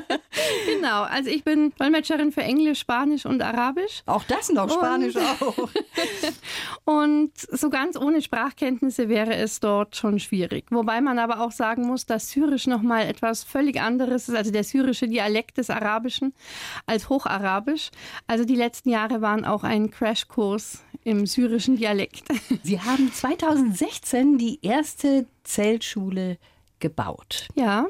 genau, 0.65 1.03
also 1.03 1.29
ich 1.29 1.43
bin 1.43 1.71
Dolmetscherin 1.77 2.31
für 2.31 2.41
Englisch, 2.41 2.79
Spanisch 2.79 3.25
und 3.25 3.41
Arabisch. 3.41 4.01
Auch 4.07 4.23
das 4.23 4.49
noch, 4.49 4.71
Spanisch 4.71 5.15
und 5.15 5.23
auch. 5.23 5.69
und 6.85 7.31
so 7.35 7.69
ganz 7.69 7.95
ohne 7.95 8.21
Sprachkenntnisse 8.21 9.07
wäre 9.07 9.35
es 9.35 9.59
dort 9.59 9.95
schon 9.95 10.19
schwierig. 10.19 10.65
Wobei 10.71 11.01
man 11.01 11.19
aber 11.19 11.41
auch 11.41 11.51
sagen 11.51 11.85
muss, 11.85 12.07
dass 12.07 12.31
Syrisch 12.31 12.65
nochmal 12.65 13.07
etwas 13.07 13.43
völlig 13.43 13.79
anderes 13.79 14.29
ist, 14.29 14.35
also 14.35 14.51
der 14.51 14.63
syrische 14.63 15.07
Dialekt 15.07 15.57
des 15.57 15.69
Arabischen 15.69 16.33
als 16.87 17.09
Hocharabisch. 17.09 17.91
Also 18.25 18.45
die 18.45 18.55
letzten 18.55 18.89
Jahre 18.89 19.21
waren 19.21 19.45
auch 19.45 19.63
ein 19.63 19.91
Crashkurs 19.91 20.83
im 21.03 21.25
syrischen 21.25 21.77
Dialekt. 21.77 21.98
Sie 22.63 22.79
haben 22.79 23.11
2016 23.11 24.37
die 24.37 24.59
erste 24.61 25.27
Zeltschule 25.43 26.37
gebaut. 26.79 27.47
Ja. 27.55 27.87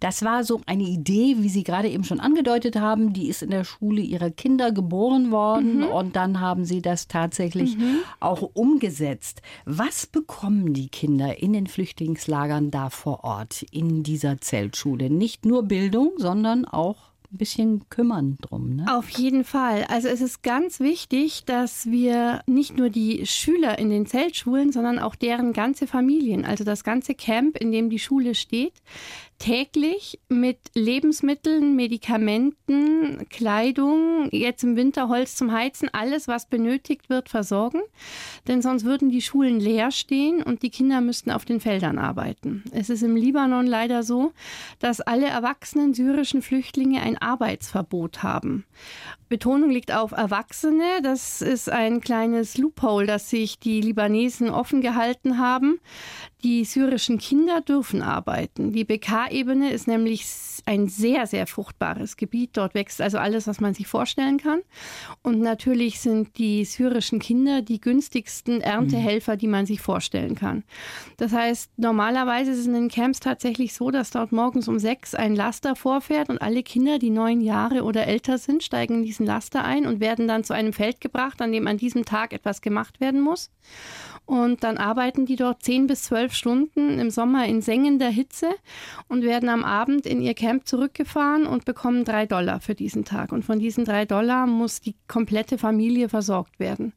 Das 0.00 0.24
war 0.24 0.42
so 0.42 0.60
eine 0.66 0.82
Idee, 0.82 1.36
wie 1.38 1.48
Sie 1.48 1.62
gerade 1.62 1.88
eben 1.88 2.02
schon 2.02 2.18
angedeutet 2.18 2.76
haben. 2.76 3.12
Die 3.12 3.28
ist 3.28 3.42
in 3.42 3.50
der 3.50 3.64
Schule 3.64 4.00
ihrer 4.00 4.30
Kinder 4.30 4.72
geboren 4.72 5.30
worden 5.30 5.78
mhm. 5.78 5.88
und 5.88 6.16
dann 6.16 6.40
haben 6.40 6.64
Sie 6.64 6.82
das 6.82 7.06
tatsächlich 7.06 7.76
mhm. 7.76 7.98
auch 8.18 8.42
umgesetzt. 8.54 9.42
Was 9.64 10.06
bekommen 10.06 10.72
die 10.74 10.88
Kinder 10.88 11.38
in 11.38 11.52
den 11.52 11.66
Flüchtlingslagern 11.66 12.70
da 12.70 12.90
vor 12.90 13.22
Ort 13.22 13.62
in 13.70 14.02
dieser 14.02 14.38
Zeltschule? 14.38 15.10
Nicht 15.10 15.44
nur 15.44 15.62
Bildung, 15.62 16.12
sondern 16.16 16.64
auch 16.64 17.11
ein 17.32 17.38
bisschen 17.38 17.88
kümmern 17.88 18.36
drum. 18.40 18.76
Ne? 18.76 18.86
Auf 18.88 19.08
jeden 19.08 19.44
Fall. 19.44 19.84
Also 19.88 20.08
es 20.08 20.20
ist 20.20 20.42
ganz 20.42 20.80
wichtig, 20.80 21.44
dass 21.44 21.86
wir 21.86 22.42
nicht 22.46 22.76
nur 22.76 22.90
die 22.90 23.26
Schüler 23.26 23.78
in 23.78 23.90
den 23.90 24.06
Zeltschulen, 24.06 24.70
sondern 24.72 24.98
auch 24.98 25.14
deren 25.14 25.52
ganze 25.52 25.86
Familien, 25.86 26.44
also 26.44 26.64
das 26.64 26.84
ganze 26.84 27.14
Camp, 27.14 27.56
in 27.56 27.72
dem 27.72 27.88
die 27.88 27.98
Schule 27.98 28.34
steht, 28.34 28.74
täglich 29.42 30.20
mit 30.28 30.58
Lebensmitteln, 30.74 31.74
Medikamenten, 31.74 33.28
Kleidung, 33.28 34.28
jetzt 34.30 34.62
im 34.62 34.76
Winter 34.76 35.08
Holz 35.08 35.34
zum 35.34 35.50
Heizen, 35.50 35.90
alles, 35.92 36.28
was 36.28 36.46
benötigt 36.46 37.10
wird, 37.10 37.28
versorgen. 37.28 37.80
Denn 38.46 38.62
sonst 38.62 38.84
würden 38.84 39.10
die 39.10 39.20
Schulen 39.20 39.58
leer 39.58 39.90
stehen 39.90 40.44
und 40.44 40.62
die 40.62 40.70
Kinder 40.70 41.00
müssten 41.00 41.32
auf 41.32 41.44
den 41.44 41.58
Feldern 41.58 41.98
arbeiten. 41.98 42.62
Es 42.70 42.88
ist 42.88 43.02
im 43.02 43.16
Libanon 43.16 43.66
leider 43.66 44.04
so, 44.04 44.32
dass 44.78 45.00
alle 45.00 45.26
erwachsenen 45.26 45.92
syrischen 45.92 46.40
Flüchtlinge 46.40 47.02
ein 47.02 47.18
Arbeitsverbot 47.18 48.22
haben. 48.22 48.64
Betonung 49.32 49.70
liegt 49.70 49.92
auf 49.92 50.12
Erwachsene. 50.12 51.00
Das 51.02 51.40
ist 51.40 51.70
ein 51.70 52.02
kleines 52.02 52.58
Loophole, 52.58 53.06
das 53.06 53.30
sich 53.30 53.58
die 53.58 53.80
Libanesen 53.80 54.50
offen 54.50 54.82
gehalten 54.82 55.38
haben. 55.38 55.80
Die 56.44 56.66
syrischen 56.66 57.16
Kinder 57.16 57.62
dürfen 57.62 58.02
arbeiten. 58.02 58.72
Die 58.72 58.84
BK-Ebene 59.32 59.72
ist 59.72 59.88
nämlich 59.88 60.24
ein 60.66 60.88
sehr, 60.88 61.26
sehr 61.26 61.46
fruchtbares 61.46 62.16
Gebiet. 62.16 62.50
Dort 62.56 62.74
wächst 62.74 63.00
also 63.00 63.18
alles, 63.18 63.46
was 63.46 63.60
man 63.60 63.74
sich 63.74 63.86
vorstellen 63.86 64.38
kann. 64.38 64.60
Und 65.22 65.40
natürlich 65.40 66.00
sind 66.00 66.38
die 66.38 66.64
syrischen 66.64 67.18
Kinder 67.18 67.62
die 67.62 67.80
günstigsten 67.80 68.60
Erntehelfer, 68.60 69.36
die 69.36 69.48
man 69.48 69.66
sich 69.66 69.80
vorstellen 69.80 70.34
kann. 70.34 70.62
Das 71.16 71.32
heißt, 71.32 71.70
normalerweise 71.78 72.52
ist 72.52 72.58
es 72.58 72.66
in 72.66 72.74
den 72.74 72.88
Camps 72.88 73.20
tatsächlich 73.20 73.74
so, 73.74 73.90
dass 73.90 74.10
dort 74.10 74.30
morgens 74.30 74.68
um 74.68 74.78
sechs 74.78 75.14
ein 75.14 75.34
Laster 75.34 75.74
vorfährt 75.74 76.28
und 76.28 76.40
alle 76.40 76.62
Kinder, 76.62 76.98
die 76.98 77.10
neun 77.10 77.40
Jahre 77.40 77.82
oder 77.82 78.06
älter 78.06 78.38
sind, 78.38 78.62
steigen 78.62 78.96
in 78.96 79.02
diesen 79.02 79.26
Laster 79.26 79.64
ein 79.64 79.86
und 79.86 80.00
werden 80.00 80.28
dann 80.28 80.44
zu 80.44 80.52
einem 80.52 80.72
Feld 80.72 81.00
gebracht, 81.00 81.40
an 81.40 81.52
dem 81.52 81.66
an 81.66 81.78
diesem 81.78 82.04
Tag 82.04 82.32
etwas 82.32 82.60
gemacht 82.60 83.00
werden 83.00 83.20
muss. 83.20 83.50
Und 84.24 84.62
dann 84.62 84.78
arbeiten 84.78 85.26
die 85.26 85.36
dort 85.36 85.62
zehn 85.62 85.86
bis 85.86 86.04
zwölf 86.04 86.32
Stunden 86.32 86.98
im 86.98 87.10
Sommer 87.10 87.46
in 87.46 87.60
sengender 87.60 88.08
Hitze 88.08 88.50
und 89.08 89.21
werden 89.22 89.48
am 89.48 89.64
Abend 89.64 90.06
in 90.06 90.20
ihr 90.20 90.34
Camp 90.34 90.66
zurückgefahren 90.66 91.46
und 91.46 91.64
bekommen 91.64 92.04
drei 92.04 92.26
Dollar 92.26 92.60
für 92.60 92.74
diesen 92.74 93.04
Tag. 93.04 93.32
Und 93.32 93.44
von 93.44 93.58
diesen 93.58 93.84
drei 93.84 94.04
Dollar 94.04 94.46
muss 94.46 94.80
die 94.80 94.94
komplette 95.08 95.58
Familie 95.58 96.08
versorgt 96.08 96.58
werden. 96.58 96.92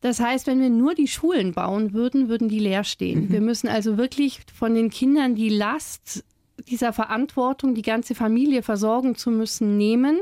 Das 0.00 0.20
heißt, 0.20 0.46
wenn 0.46 0.60
wir 0.60 0.68
nur 0.68 0.94
die 0.94 1.08
Schulen 1.08 1.54
bauen 1.54 1.94
würden, 1.94 2.28
würden 2.28 2.48
die 2.48 2.58
leer 2.58 2.84
stehen. 2.84 3.28
Mhm. 3.28 3.32
Wir 3.32 3.40
müssen 3.40 3.68
also 3.68 3.96
wirklich 3.96 4.40
von 4.54 4.74
den 4.74 4.90
Kindern 4.90 5.34
die 5.34 5.48
Last 5.48 6.24
dieser 6.68 6.92
Verantwortung, 6.92 7.74
die 7.74 7.82
ganze 7.82 8.14
Familie 8.14 8.62
versorgen 8.62 9.14
zu 9.14 9.30
müssen, 9.30 9.76
nehmen, 9.76 10.20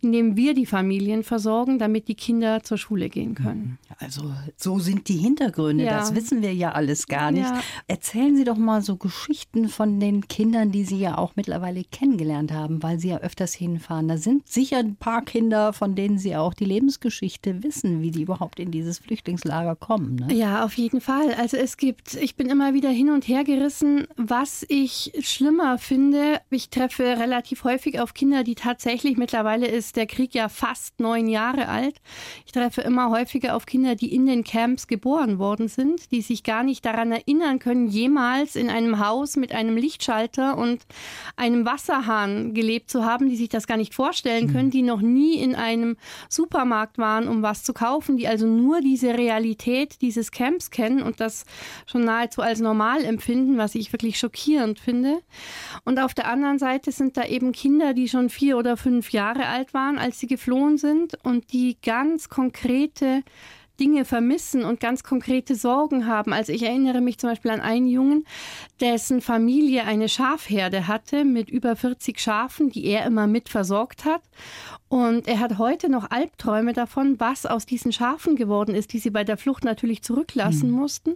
indem 0.00 0.36
wir 0.36 0.54
die 0.54 0.66
Familien 0.66 1.22
versorgen, 1.22 1.78
damit 1.78 2.08
die 2.08 2.14
Kinder 2.14 2.62
zur 2.62 2.78
Schule 2.78 3.08
gehen 3.08 3.34
können. 3.34 3.78
Also 3.98 4.32
so 4.56 4.78
sind 4.78 5.08
die 5.08 5.16
Hintergründe, 5.16 5.84
ja. 5.84 5.98
das 5.98 6.14
wissen 6.14 6.42
wir 6.42 6.54
ja 6.54 6.72
alles 6.72 7.06
gar 7.06 7.30
nicht. 7.30 7.44
Ja. 7.44 7.60
Erzählen 7.86 8.36
Sie 8.36 8.44
doch 8.44 8.56
mal 8.56 8.82
so 8.82 8.96
Geschichten 8.96 9.68
von 9.68 10.00
den 10.00 10.28
Kindern, 10.28 10.72
die 10.72 10.84
Sie 10.84 10.98
ja 10.98 11.18
auch 11.18 11.32
mittlerweile 11.36 11.84
kennengelernt 11.84 12.52
haben, 12.52 12.82
weil 12.82 12.98
Sie 12.98 13.08
ja 13.08 13.18
öfters 13.18 13.52
hinfahren. 13.52 14.08
Da 14.08 14.16
sind 14.16 14.48
sicher 14.48 14.78
ein 14.78 14.96
paar 14.96 15.22
Kinder, 15.22 15.72
von 15.72 15.94
denen 15.94 16.18
Sie 16.18 16.36
auch 16.36 16.54
die 16.54 16.64
Lebensgeschichte 16.64 17.62
wissen, 17.62 18.02
wie 18.02 18.10
die 18.10 18.22
überhaupt 18.22 18.58
in 18.58 18.70
dieses 18.70 18.98
Flüchtlingslager 18.98 19.76
kommen. 19.76 20.16
Ne? 20.16 20.34
Ja, 20.34 20.64
auf 20.64 20.74
jeden 20.74 21.00
Fall. 21.00 21.34
Also 21.34 21.56
es 21.56 21.76
gibt, 21.76 22.14
ich 22.14 22.36
bin 22.36 22.48
immer 22.48 22.74
wieder 22.74 22.90
hin 22.90 23.10
und 23.10 23.28
her 23.28 23.44
gerissen, 23.44 24.06
was 24.16 24.64
ich 24.68 25.12
schlimmer 25.20 25.78
finde, 25.82 26.40
ich 26.50 26.70
treffe 26.70 27.02
relativ 27.02 27.64
häufig 27.64 28.00
auf 28.00 28.14
Kinder, 28.14 28.44
die 28.44 28.54
tatsächlich, 28.54 29.16
mittlerweile 29.16 29.66
ist 29.66 29.96
der 29.96 30.06
Krieg 30.06 30.34
ja 30.34 30.48
fast 30.48 31.00
neun 31.00 31.26
Jahre 31.26 31.68
alt. 31.68 32.00
Ich 32.46 32.52
treffe 32.52 32.80
immer 32.80 33.10
häufiger 33.10 33.56
auf 33.56 33.66
Kinder, 33.66 33.94
die 33.94 34.14
in 34.14 34.26
den 34.26 34.44
Camps 34.44 34.86
geboren 34.86 35.38
worden 35.38 35.68
sind, 35.68 36.10
die 36.10 36.22
sich 36.22 36.42
gar 36.44 36.62
nicht 36.62 36.84
daran 36.84 37.12
erinnern 37.12 37.58
können, 37.58 37.88
jemals 37.88 38.56
in 38.56 38.70
einem 38.70 38.98
Haus 38.98 39.36
mit 39.36 39.52
einem 39.52 39.76
Lichtschalter 39.76 40.56
und 40.56 40.82
einem 41.36 41.66
Wasserhahn 41.66 42.54
gelebt 42.54 42.90
zu 42.90 43.04
haben, 43.04 43.28
die 43.28 43.36
sich 43.36 43.48
das 43.48 43.66
gar 43.66 43.76
nicht 43.76 43.94
vorstellen 43.94 44.52
können, 44.52 44.66
mhm. 44.66 44.72
die 44.72 44.82
noch 44.82 45.00
nie 45.00 45.36
in 45.36 45.54
einem 45.54 45.96
Supermarkt 46.28 46.98
waren, 46.98 47.28
um 47.28 47.42
was 47.42 47.62
zu 47.62 47.72
kaufen, 47.72 48.16
die 48.16 48.28
also 48.28 48.46
nur 48.46 48.80
diese 48.80 49.16
Realität 49.16 50.00
dieses 50.00 50.30
Camps 50.30 50.70
kennen 50.70 51.02
und 51.02 51.20
das 51.20 51.44
schon 51.86 52.04
nahezu 52.04 52.42
als 52.42 52.60
normal 52.60 53.04
empfinden, 53.04 53.58
was 53.58 53.74
ich 53.74 53.92
wirklich 53.92 54.18
schockierend 54.18 54.78
finde. 54.78 55.20
Und 55.84 55.98
auf 55.98 56.14
der 56.14 56.28
anderen 56.28 56.58
Seite 56.58 56.92
sind 56.92 57.16
da 57.16 57.24
eben 57.24 57.52
Kinder, 57.52 57.94
die 57.94 58.08
schon 58.08 58.28
vier 58.28 58.56
oder 58.56 58.76
fünf 58.76 59.10
Jahre 59.10 59.46
alt 59.46 59.74
waren, 59.74 59.98
als 59.98 60.18
sie 60.18 60.26
geflohen 60.26 60.78
sind 60.78 61.18
und 61.24 61.52
die 61.52 61.76
ganz 61.82 62.28
konkrete 62.28 63.22
Dinge 63.82 64.04
vermissen 64.04 64.64
und 64.64 64.78
ganz 64.78 65.02
konkrete 65.02 65.56
Sorgen 65.56 66.06
haben. 66.06 66.32
Also 66.32 66.52
ich 66.52 66.62
erinnere 66.62 67.00
mich 67.00 67.18
zum 67.18 67.30
Beispiel 67.30 67.50
an 67.50 67.60
einen 67.60 67.88
Jungen, 67.88 68.24
dessen 68.80 69.20
Familie 69.20 69.82
eine 69.86 70.08
Schafherde 70.08 70.86
hatte 70.86 71.24
mit 71.24 71.50
über 71.50 71.74
40 71.74 72.20
Schafen, 72.20 72.70
die 72.70 72.84
er 72.84 73.04
immer 73.04 73.26
mit 73.26 73.48
versorgt 73.48 74.04
hat. 74.04 74.22
Und 74.92 75.26
er 75.26 75.40
hat 75.40 75.56
heute 75.56 75.88
noch 75.88 76.10
Albträume 76.10 76.74
davon, 76.74 77.18
was 77.18 77.46
aus 77.46 77.64
diesen 77.64 77.92
Schafen 77.92 78.36
geworden 78.36 78.74
ist, 78.74 78.92
die 78.92 78.98
sie 78.98 79.08
bei 79.08 79.24
der 79.24 79.38
Flucht 79.38 79.64
natürlich 79.64 80.02
zurücklassen 80.02 80.70
mhm. 80.70 80.76
mussten. 80.76 81.14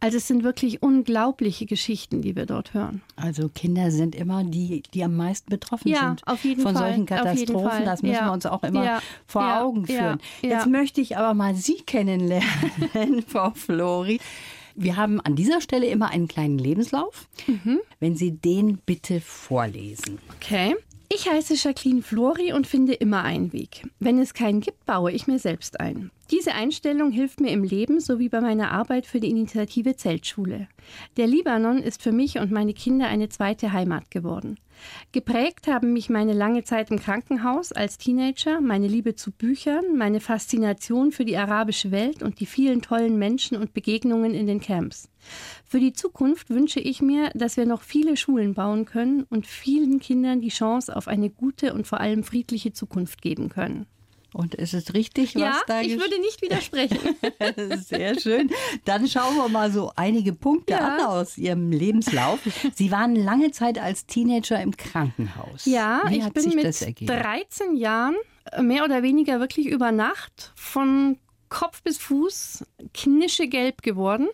Also 0.00 0.18
es 0.18 0.28
sind 0.28 0.44
wirklich 0.44 0.82
unglaubliche 0.82 1.64
Geschichten, 1.64 2.20
die 2.20 2.36
wir 2.36 2.44
dort 2.44 2.74
hören. 2.74 3.00
Also 3.16 3.48
Kinder 3.48 3.90
sind 3.90 4.14
immer 4.14 4.44
die, 4.44 4.82
die 4.92 5.02
am 5.02 5.16
meisten 5.16 5.48
betroffen 5.48 5.88
ja, 5.88 6.08
sind 6.08 6.26
auf 6.26 6.44
jeden 6.44 6.60
von 6.60 6.74
Fall, 6.74 6.88
solchen 6.88 7.06
Katastrophen. 7.06 7.86
Das 7.86 8.02
müssen 8.02 8.16
ja, 8.16 8.26
wir 8.26 8.32
uns 8.32 8.44
auch 8.44 8.62
immer 8.62 8.84
ja, 8.84 9.02
vor 9.26 9.60
Augen 9.60 9.86
führen. 9.86 10.18
Jetzt 10.42 10.66
möchte 10.66 11.00
ich 11.00 11.16
aber 11.16 11.32
mal 11.32 11.54
Sie 11.54 11.79
kennenlernen, 11.86 13.22
Frau 13.26 13.50
Flori. 13.50 14.20
Wir 14.74 14.96
haben 14.96 15.20
an 15.20 15.36
dieser 15.36 15.60
Stelle 15.60 15.86
immer 15.86 16.10
einen 16.10 16.28
kleinen 16.28 16.58
Lebenslauf. 16.58 17.28
Mhm. 17.46 17.80
Wenn 17.98 18.16
Sie 18.16 18.32
den 18.32 18.78
bitte 18.78 19.20
vorlesen. 19.20 20.18
Okay. 20.36 20.74
Ich 21.12 21.28
heiße 21.28 21.54
Jacqueline 21.54 22.02
Flori 22.02 22.52
und 22.52 22.68
finde 22.68 22.92
immer 22.94 23.24
einen 23.24 23.52
Weg. 23.52 23.84
Wenn 23.98 24.20
es 24.20 24.32
keinen 24.32 24.60
gibt, 24.60 24.86
baue 24.86 25.10
ich 25.10 25.26
mir 25.26 25.40
selbst 25.40 25.80
ein. 25.80 26.12
Diese 26.30 26.54
Einstellung 26.54 27.10
hilft 27.10 27.40
mir 27.40 27.50
im 27.50 27.64
Leben 27.64 27.98
sowie 27.98 28.28
bei 28.28 28.40
meiner 28.40 28.70
Arbeit 28.70 29.06
für 29.06 29.18
die 29.18 29.30
Initiative 29.30 29.96
Zeltschule. 29.96 30.68
Der 31.16 31.26
Libanon 31.26 31.78
ist 31.78 32.00
für 32.00 32.12
mich 32.12 32.38
und 32.38 32.52
meine 32.52 32.74
Kinder 32.74 33.08
eine 33.08 33.28
zweite 33.28 33.72
Heimat 33.72 34.12
geworden. 34.12 34.56
Geprägt 35.12 35.66
haben 35.66 35.92
mich 35.92 36.10
meine 36.10 36.32
lange 36.32 36.64
Zeit 36.64 36.90
im 36.90 36.98
Krankenhaus 36.98 37.72
als 37.72 37.98
Teenager, 37.98 38.60
meine 38.60 38.86
Liebe 38.86 39.14
zu 39.14 39.32
Büchern, 39.32 39.96
meine 39.96 40.20
Faszination 40.20 41.12
für 41.12 41.24
die 41.24 41.36
arabische 41.36 41.90
Welt 41.90 42.22
und 42.22 42.40
die 42.40 42.46
vielen 42.46 42.82
tollen 42.82 43.18
Menschen 43.18 43.56
und 43.56 43.74
Begegnungen 43.74 44.34
in 44.34 44.46
den 44.46 44.60
Camps. 44.60 45.08
Für 45.64 45.80
die 45.80 45.92
Zukunft 45.92 46.50
wünsche 46.50 46.80
ich 46.80 47.02
mir, 47.02 47.30
dass 47.34 47.56
wir 47.56 47.66
noch 47.66 47.82
viele 47.82 48.16
Schulen 48.16 48.54
bauen 48.54 48.84
können 48.84 49.24
und 49.24 49.46
vielen 49.46 50.00
Kindern 50.00 50.40
die 50.40 50.48
Chance 50.48 50.94
auf 50.94 51.08
eine 51.08 51.30
gute 51.30 51.74
und 51.74 51.86
vor 51.86 52.00
allem 52.00 52.24
friedliche 52.24 52.72
Zukunft 52.72 53.22
geben 53.22 53.48
können. 53.48 53.86
Und 54.32 54.54
ist 54.54 54.74
es 54.74 54.94
richtig, 54.94 55.34
was 55.34 55.42
ja, 55.42 55.60
da 55.66 55.80
ich 55.80 55.98
würde 55.98 56.20
nicht 56.20 56.40
widersprechen. 56.40 57.16
Sehr 57.84 58.18
schön. 58.18 58.50
Dann 58.84 59.08
schauen 59.08 59.36
wir 59.36 59.48
mal 59.48 59.72
so 59.72 59.90
einige 59.96 60.32
Punkte 60.32 60.74
ja. 60.74 60.96
an 60.96 61.00
aus 61.00 61.36
Ihrem 61.36 61.72
Lebenslauf. 61.72 62.38
Sie 62.74 62.92
waren 62.92 63.16
lange 63.16 63.50
Zeit 63.50 63.78
als 63.78 64.06
Teenager 64.06 64.60
im 64.60 64.76
Krankenhaus. 64.76 65.64
Ja, 65.64 66.02
Wie 66.06 66.18
ich 66.18 66.28
bin 66.32 66.54
mit 66.54 67.08
13 67.08 67.76
Jahren 67.76 68.16
mehr 68.60 68.84
oder 68.84 69.02
weniger 69.02 69.40
wirklich 69.40 69.66
über 69.66 69.92
Nacht 69.92 70.52
von 70.54 71.18
Kopf 71.48 71.82
bis 71.82 71.98
Fuß 71.98 72.64
knischegelb 72.94 73.82
geworden. 73.82 74.28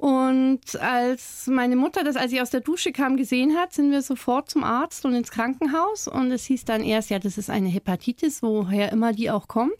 Und 0.00 0.80
als 0.80 1.46
meine 1.46 1.76
Mutter 1.76 2.02
das, 2.04 2.16
als 2.16 2.30
sie 2.30 2.40
aus 2.40 2.48
der 2.48 2.60
Dusche 2.60 2.90
kam, 2.90 3.18
gesehen 3.18 3.54
hat, 3.54 3.74
sind 3.74 3.90
wir 3.90 4.00
sofort 4.00 4.48
zum 4.48 4.64
Arzt 4.64 5.04
und 5.04 5.12
ins 5.12 5.30
Krankenhaus. 5.30 6.08
Und 6.08 6.32
es 6.32 6.46
hieß 6.46 6.64
dann 6.64 6.82
erst, 6.82 7.10
ja, 7.10 7.18
das 7.18 7.36
ist 7.36 7.50
eine 7.50 7.68
Hepatitis, 7.68 8.42
woher 8.42 8.92
immer 8.92 9.12
die 9.12 9.30
auch 9.30 9.46
kommt. 9.46 9.74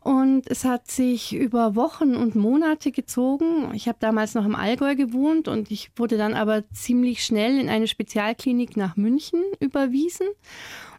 Und 0.00 0.48
es 0.48 0.64
hat 0.64 0.88
sich 0.88 1.34
über 1.34 1.74
Wochen 1.74 2.14
und 2.14 2.36
Monate 2.36 2.92
gezogen. 2.92 3.72
Ich 3.74 3.88
habe 3.88 3.98
damals 3.98 4.34
noch 4.34 4.44
im 4.44 4.54
Allgäu 4.54 4.94
gewohnt 4.94 5.48
und 5.48 5.72
ich 5.72 5.90
wurde 5.96 6.18
dann 6.18 6.34
aber 6.34 6.62
ziemlich 6.70 7.24
schnell 7.24 7.58
in 7.58 7.68
eine 7.68 7.88
Spezialklinik 7.88 8.76
nach 8.76 8.96
München 8.96 9.42
überwiesen. 9.58 10.28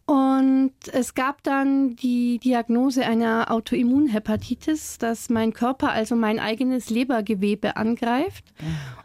Und 0.10 0.74
es 0.92 1.14
gab 1.14 1.44
dann 1.44 1.96
die 1.96 2.40
Diagnose 2.40 3.06
einer 3.06 3.52
Autoimmunhepatitis, 3.52 4.98
dass 4.98 5.30
mein 5.30 5.54
Körper 5.54 5.92
also 5.92 6.16
mein 6.16 6.40
eigenes 6.40 6.90
Lebergewebe 6.90 7.78
angreift. 7.78 8.44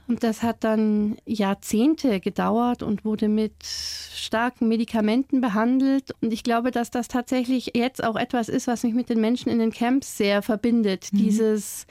Und 0.09 0.25
das 0.25 0.43
hat 0.43 0.65
dann 0.65 1.19
Jahrzehnte 1.27 2.21
gedauert 2.21 2.83
und 2.83 3.05
wurde 3.05 3.29
mit 3.29 3.53
starken 3.65 4.67
Medikamenten 4.67 5.43
behandelt. 5.43 6.15
Und 6.23 6.33
ich 6.33 6.43
glaube, 6.43 6.71
dass 6.71 6.91
das 6.91 7.09
tatsächlich 7.09 7.73
jetzt 7.75 8.03
auch 8.03 8.17
etwas 8.17 8.49
ist, 8.49 8.67
was 8.67 8.83
mich 8.83 8.95
mit 8.95 9.11
den 9.11 9.21
Menschen 9.21 9.51
in 9.51 9.59
den 9.59 9.73
Camps 9.73 10.17
sehr 10.17 10.41
verbindet. 10.41 11.11
Mhm. 11.13 11.19
Dieses 11.19 11.87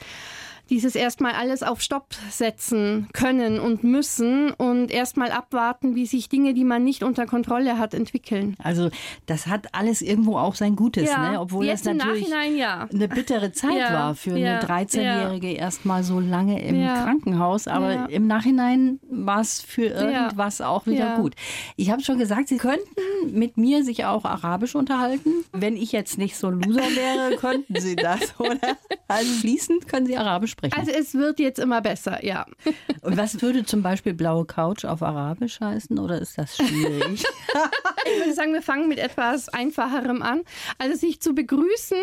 dieses 0.69 0.95
erstmal 0.95 1.33
alles 1.33 1.63
auf 1.63 1.81
Stopp 1.81 2.15
setzen 2.29 3.07
können 3.13 3.59
und 3.59 3.83
müssen 3.83 4.51
und 4.51 4.91
erstmal 4.91 5.31
abwarten, 5.31 5.95
wie 5.95 6.05
sich 6.05 6.29
Dinge, 6.29 6.53
die 6.53 6.63
man 6.63 6.83
nicht 6.83 7.03
unter 7.03 7.25
Kontrolle 7.25 7.77
hat, 7.77 7.93
entwickeln. 7.93 8.55
Also 8.63 8.89
das 9.25 9.47
hat 9.47 9.73
alles 9.73 10.01
irgendwo 10.01 10.37
auch 10.37 10.55
sein 10.55 10.75
Gutes, 10.75 11.09
ja, 11.09 11.31
ne? 11.31 11.39
obwohl 11.39 11.67
das 11.67 11.83
natürlich 11.83 12.29
ja. 12.55 12.87
eine 12.91 13.07
bittere 13.07 13.51
Zeit 13.51 13.77
ja, 13.77 13.93
war 13.93 14.15
für 14.15 14.35
eine 14.35 14.61
13-Jährige 14.61 15.51
erstmal 15.51 16.03
so 16.03 16.19
lange 16.19 16.61
im 16.61 16.83
Krankenhaus. 16.83 17.67
Aber 17.67 18.09
im 18.09 18.27
Nachhinein 18.27 18.99
war 19.09 19.41
es 19.41 19.61
für 19.61 19.85
irgendwas 19.85 20.61
auch 20.61 20.85
wieder 20.85 21.17
gut. 21.17 21.35
Ich 21.75 21.91
habe 21.91 22.01
schon 22.01 22.17
gesagt, 22.17 22.47
Sie 22.47 22.57
könnten 22.57 22.83
mit 23.31 23.57
mir 23.57 23.83
sich 23.83 24.05
auch 24.05 24.25
Arabisch 24.25 24.75
unterhalten. 24.75 25.45
Wenn 25.51 25.75
ich 25.75 25.91
jetzt 25.91 26.17
nicht 26.17 26.37
so 26.37 26.47
ein 26.47 26.61
Loser 26.61 26.81
wäre, 26.81 27.35
könnten 27.39 27.79
Sie 27.79 27.95
das, 27.95 28.39
oder? 28.39 28.77
Also 29.07 29.31
fließend 29.33 29.87
können 29.87 30.05
Sie 30.05 30.17
Arabisch 30.17 30.52
sprechen. 30.53 30.79
Also 30.79 30.91
es 30.91 31.13
wird 31.13 31.39
jetzt 31.39 31.59
immer 31.59 31.81
besser, 31.81 32.23
ja. 32.25 32.45
Und 33.01 33.17
was 33.17 33.41
würde 33.41 33.65
zum 33.65 33.81
Beispiel 33.81 34.13
blaue 34.13 34.45
Couch 34.45 34.85
auf 34.85 35.03
Arabisch 35.03 35.59
heißen 35.59 35.99
oder 35.99 36.19
ist 36.19 36.37
das 36.37 36.55
schwierig? 36.57 37.23
ich 38.05 38.19
würde 38.19 38.33
sagen, 38.33 38.53
wir 38.53 38.61
fangen 38.61 38.87
mit 38.87 38.99
etwas 38.99 39.49
Einfacherem 39.49 40.21
an. 40.21 40.41
Also 40.77 40.97
sich 40.97 41.19
zu 41.19 41.33
begrüßen 41.33 41.97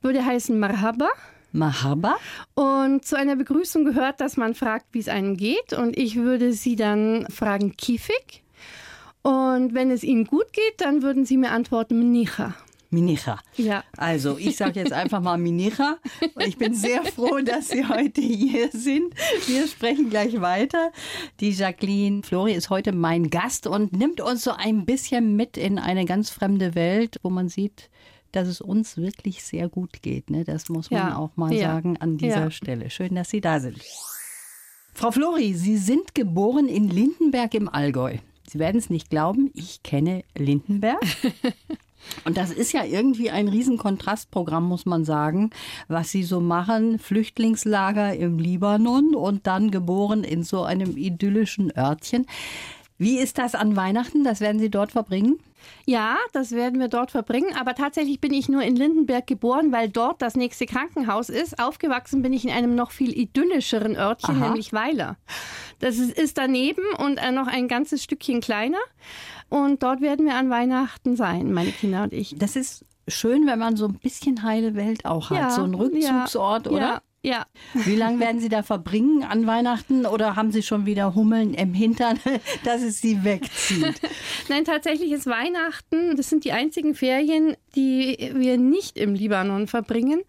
würde 0.00 0.24
heißen 0.24 0.58
Marhaba. 0.58 1.08
Mahaba. 1.52 2.16
Und 2.54 3.04
zu 3.04 3.16
einer 3.16 3.36
Begrüßung 3.36 3.84
gehört, 3.84 4.20
dass 4.20 4.36
man 4.36 4.54
fragt, 4.54 4.86
wie 4.92 4.98
es 4.98 5.08
einem 5.08 5.36
geht. 5.36 5.72
Und 5.72 5.96
ich 5.96 6.16
würde 6.16 6.52
sie 6.52 6.76
dann 6.76 7.26
fragen, 7.30 7.76
Kifik. 7.76 8.42
Und 9.22 9.72
wenn 9.72 9.90
es 9.90 10.02
ihnen 10.02 10.26
gut 10.26 10.52
geht, 10.52 10.80
dann 10.80 11.02
würden 11.02 11.24
sie 11.24 11.36
mir 11.36 11.50
antworten, 11.50 11.98
Mnicha. 11.98 12.54
Minicha. 12.94 13.40
Ja. 13.56 13.84
Also, 13.96 14.38
ich 14.38 14.56
sage 14.56 14.80
jetzt 14.80 14.92
einfach 14.92 15.20
mal 15.20 15.36
Minicha. 15.36 15.98
Ich 16.38 16.56
bin 16.56 16.74
sehr 16.74 17.04
froh, 17.04 17.40
dass 17.44 17.68
Sie 17.68 17.86
heute 17.86 18.20
hier 18.20 18.70
sind. 18.70 19.14
Wir 19.46 19.66
sprechen 19.66 20.08
gleich 20.08 20.40
weiter. 20.40 20.92
Die 21.40 21.50
Jacqueline 21.50 22.22
Flori 22.22 22.52
ist 22.52 22.70
heute 22.70 22.92
mein 22.92 23.28
Gast 23.30 23.66
und 23.66 23.92
nimmt 23.92 24.20
uns 24.20 24.44
so 24.44 24.52
ein 24.52 24.86
bisschen 24.86 25.36
mit 25.36 25.56
in 25.56 25.78
eine 25.78 26.04
ganz 26.04 26.30
fremde 26.30 26.74
Welt, 26.74 27.18
wo 27.22 27.30
man 27.30 27.48
sieht, 27.48 27.90
dass 28.32 28.48
es 28.48 28.60
uns 28.60 28.96
wirklich 28.96 29.44
sehr 29.44 29.68
gut 29.68 30.02
geht. 30.02 30.30
Ne? 30.30 30.44
Das 30.44 30.68
muss 30.68 30.90
man 30.90 31.08
ja. 31.08 31.16
auch 31.16 31.36
mal 31.36 31.52
ja. 31.52 31.74
sagen 31.74 31.96
an 31.98 32.16
dieser 32.16 32.44
ja. 32.44 32.50
Stelle. 32.50 32.90
Schön, 32.90 33.14
dass 33.14 33.30
Sie 33.30 33.40
da 33.40 33.60
sind. 33.60 33.80
Frau 34.92 35.10
Flori, 35.10 35.54
Sie 35.54 35.76
sind 35.76 36.14
geboren 36.14 36.68
in 36.68 36.88
Lindenberg 36.88 37.54
im 37.54 37.68
Allgäu. 37.68 38.18
Sie 38.48 38.58
werden 38.58 38.78
es 38.78 38.90
nicht 38.90 39.10
glauben, 39.10 39.50
ich 39.54 39.82
kenne 39.82 40.22
Lindenberg. 40.36 41.00
Und 42.24 42.36
das 42.36 42.50
ist 42.50 42.72
ja 42.72 42.84
irgendwie 42.84 43.30
ein 43.30 43.48
Riesenkontrastprogramm, 43.48 44.66
muss 44.66 44.86
man 44.86 45.04
sagen, 45.04 45.50
was 45.88 46.10
sie 46.10 46.22
so 46.22 46.40
machen. 46.40 46.98
Flüchtlingslager 46.98 48.14
im 48.14 48.38
Libanon 48.38 49.14
und 49.14 49.46
dann 49.46 49.70
geboren 49.70 50.24
in 50.24 50.42
so 50.42 50.62
einem 50.62 50.96
idyllischen 50.96 51.76
Örtchen. 51.76 52.26
Wie 52.96 53.18
ist 53.18 53.38
das 53.38 53.54
an 53.54 53.74
Weihnachten? 53.74 54.22
Das 54.22 54.40
werden 54.40 54.60
Sie 54.60 54.70
dort 54.70 54.92
verbringen? 54.92 55.40
Ja, 55.84 56.16
das 56.32 56.52
werden 56.52 56.78
wir 56.78 56.88
dort 56.88 57.10
verbringen. 57.10 57.54
Aber 57.58 57.74
tatsächlich 57.74 58.20
bin 58.20 58.32
ich 58.32 58.48
nur 58.48 58.62
in 58.62 58.76
Lindenberg 58.76 59.26
geboren, 59.26 59.72
weil 59.72 59.88
dort 59.88 60.22
das 60.22 60.36
nächste 60.36 60.66
Krankenhaus 60.66 61.28
ist. 61.28 61.58
Aufgewachsen 61.58 62.22
bin 62.22 62.32
ich 62.32 62.44
in 62.44 62.50
einem 62.50 62.74
noch 62.74 62.90
viel 62.90 63.16
idyllischeren 63.16 63.96
Örtchen, 63.96 64.36
Aha. 64.36 64.46
nämlich 64.46 64.72
Weiler. 64.72 65.16
Das 65.80 65.98
ist, 65.98 66.16
ist 66.18 66.38
daneben 66.38 66.82
und 66.98 67.16
äh, 67.18 67.32
noch 67.32 67.48
ein 67.48 67.68
ganzes 67.68 68.02
Stückchen 68.02 68.40
kleiner. 68.40 68.78
Und 69.48 69.82
dort 69.82 70.00
werden 70.00 70.26
wir 70.26 70.34
an 70.34 70.50
Weihnachten 70.50 71.16
sein, 71.16 71.52
meine 71.52 71.70
Kinder 71.70 72.04
und 72.04 72.12
ich. 72.12 72.36
Das 72.38 72.56
ist 72.56 72.84
schön, 73.08 73.46
wenn 73.46 73.58
man 73.58 73.76
so 73.76 73.86
ein 73.86 73.94
bisschen 73.94 74.42
heile 74.42 74.74
Welt 74.74 75.04
auch 75.04 75.30
hat. 75.30 75.38
Ja, 75.38 75.50
so 75.50 75.62
ein 75.62 75.74
Rückzugsort, 75.74 76.66
ja, 76.66 76.72
oder? 76.72 76.80
Ja. 76.80 77.02
Ja. 77.24 77.46
Wie 77.72 77.96
lange 77.96 78.20
werden 78.20 78.38
Sie 78.38 78.50
da 78.50 78.62
verbringen 78.62 79.24
an 79.24 79.46
Weihnachten 79.46 80.04
oder 80.04 80.36
haben 80.36 80.52
Sie 80.52 80.62
schon 80.62 80.84
wieder 80.84 81.14
Hummeln 81.14 81.54
im 81.54 81.72
Hintern, 81.72 82.20
dass 82.64 82.82
es 82.82 83.00
Sie 83.00 83.24
wegzieht? 83.24 83.98
Nein, 84.50 84.66
tatsächlich 84.66 85.10
ist 85.10 85.26
Weihnachten, 85.26 86.16
das 86.16 86.28
sind 86.28 86.44
die 86.44 86.52
einzigen 86.52 86.94
Ferien, 86.94 87.56
die 87.74 88.32
wir 88.34 88.58
nicht 88.58 88.96
im 88.96 89.14
Libanon 89.14 89.66
verbringen, 89.66 90.22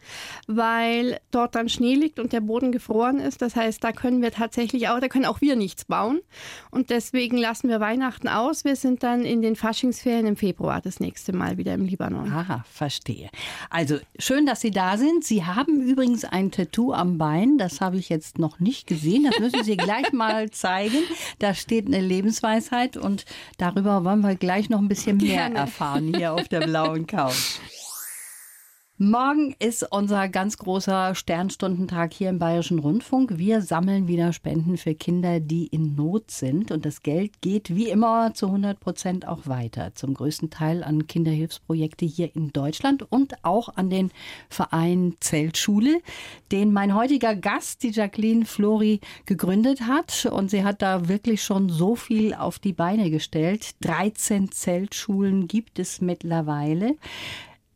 weil 0.47 1.19
dort 1.31 1.55
dann 1.55 1.69
Schnee 1.69 1.95
liegt 1.95 2.19
und 2.19 2.33
der 2.33 2.41
Boden 2.41 2.71
gefroren 2.71 3.19
ist. 3.19 3.41
Das 3.41 3.55
heißt, 3.55 3.83
da 3.83 3.91
können 3.91 4.21
wir 4.21 4.31
tatsächlich 4.31 4.89
auch, 4.89 4.99
da 4.99 5.07
können 5.07 5.25
auch 5.25 5.41
wir 5.41 5.55
nichts 5.55 5.85
bauen. 5.85 6.19
Und 6.71 6.89
deswegen 6.89 7.37
lassen 7.37 7.69
wir 7.69 7.79
Weihnachten 7.79 8.27
aus. 8.27 8.65
Wir 8.65 8.75
sind 8.75 9.03
dann 9.03 9.25
in 9.25 9.41
den 9.41 9.55
Faschingsferien 9.55 10.25
im 10.25 10.35
Februar 10.35 10.81
das 10.81 10.99
nächste 10.99 11.33
Mal 11.33 11.57
wieder 11.57 11.73
im 11.73 11.85
Libanon. 11.85 12.31
Aha, 12.31 12.65
verstehe. 12.71 13.29
Also 13.69 13.97
schön, 14.19 14.45
dass 14.45 14.61
Sie 14.61 14.71
da 14.71 14.97
sind. 14.97 15.23
Sie 15.23 15.43
haben 15.43 15.81
übrigens 15.81 16.25
ein 16.25 16.51
Tattoo 16.51 16.93
am 16.93 17.17
Bein. 17.17 17.57
Das 17.57 17.81
habe 17.81 17.97
ich 17.97 18.09
jetzt 18.09 18.39
noch 18.39 18.59
nicht 18.59 18.87
gesehen. 18.87 19.23
Das 19.23 19.39
müssen 19.39 19.63
Sie 19.63 19.77
gleich 19.77 20.11
mal 20.13 20.49
zeigen. 20.51 20.97
Da 21.39 21.53
steht 21.53 21.87
eine 21.87 22.01
Lebensweisheit 22.01 22.97
und 22.97 23.25
darüber 23.57 24.03
wollen 24.03 24.21
wir 24.21 24.35
gleich 24.35 24.69
noch 24.69 24.79
ein 24.79 24.87
bisschen 24.87 25.17
mehr 25.17 25.35
Gerne. 25.35 25.55
erfahren 25.55 26.13
hier 26.13 26.33
auf 26.33 26.47
der 26.47 26.61
blauen 26.61 27.07
Couch. 27.07 27.34
one. 27.35 27.74
Morgen 28.97 29.53
ist 29.59 29.85
unser 29.91 30.29
ganz 30.29 30.57
großer 30.57 31.15
Sternstundentag 31.15 32.13
hier 32.13 32.29
im 32.29 32.39
Bayerischen 32.39 32.79
Rundfunk. 32.79 33.37
Wir 33.37 33.61
sammeln 33.61 34.07
wieder 34.07 34.31
Spenden 34.31 34.77
für 34.77 34.95
Kinder, 34.95 35.41
die 35.41 35.67
in 35.67 35.95
Not 35.95 36.31
sind. 36.31 36.71
Und 36.71 36.85
das 36.85 37.03
Geld 37.03 37.41
geht 37.41 37.75
wie 37.75 37.89
immer 37.89 38.33
zu 38.33 38.45
100 38.45 38.79
Prozent 38.79 39.27
auch 39.27 39.47
weiter. 39.47 39.93
Zum 39.95 40.13
größten 40.13 40.49
Teil 40.49 40.81
an 40.81 41.07
Kinderhilfsprojekte 41.07 42.05
hier 42.05 42.33
in 42.37 42.53
Deutschland 42.53 43.03
und 43.11 43.33
auch 43.43 43.75
an 43.75 43.89
den 43.89 44.11
Verein 44.47 45.17
Zeltschule, 45.19 45.99
den 46.53 46.71
mein 46.71 46.95
heutiger 46.95 47.35
Gast, 47.35 47.83
die 47.83 47.91
Jacqueline 47.91 48.45
Flori, 48.45 49.01
gegründet 49.25 49.81
hat. 49.81 50.25
Und 50.25 50.49
sie 50.49 50.63
hat 50.63 50.81
da 50.81 51.09
wirklich 51.09 51.43
schon 51.43 51.67
so 51.67 51.97
viel 51.97 52.33
auf 52.33 52.59
die 52.59 52.71
Beine 52.71 53.11
gestellt. 53.11 53.71
13 53.81 54.53
Zeltschulen 54.53 55.49
gibt 55.49 55.79
es 55.79 55.99
mittlerweile. 55.99 56.95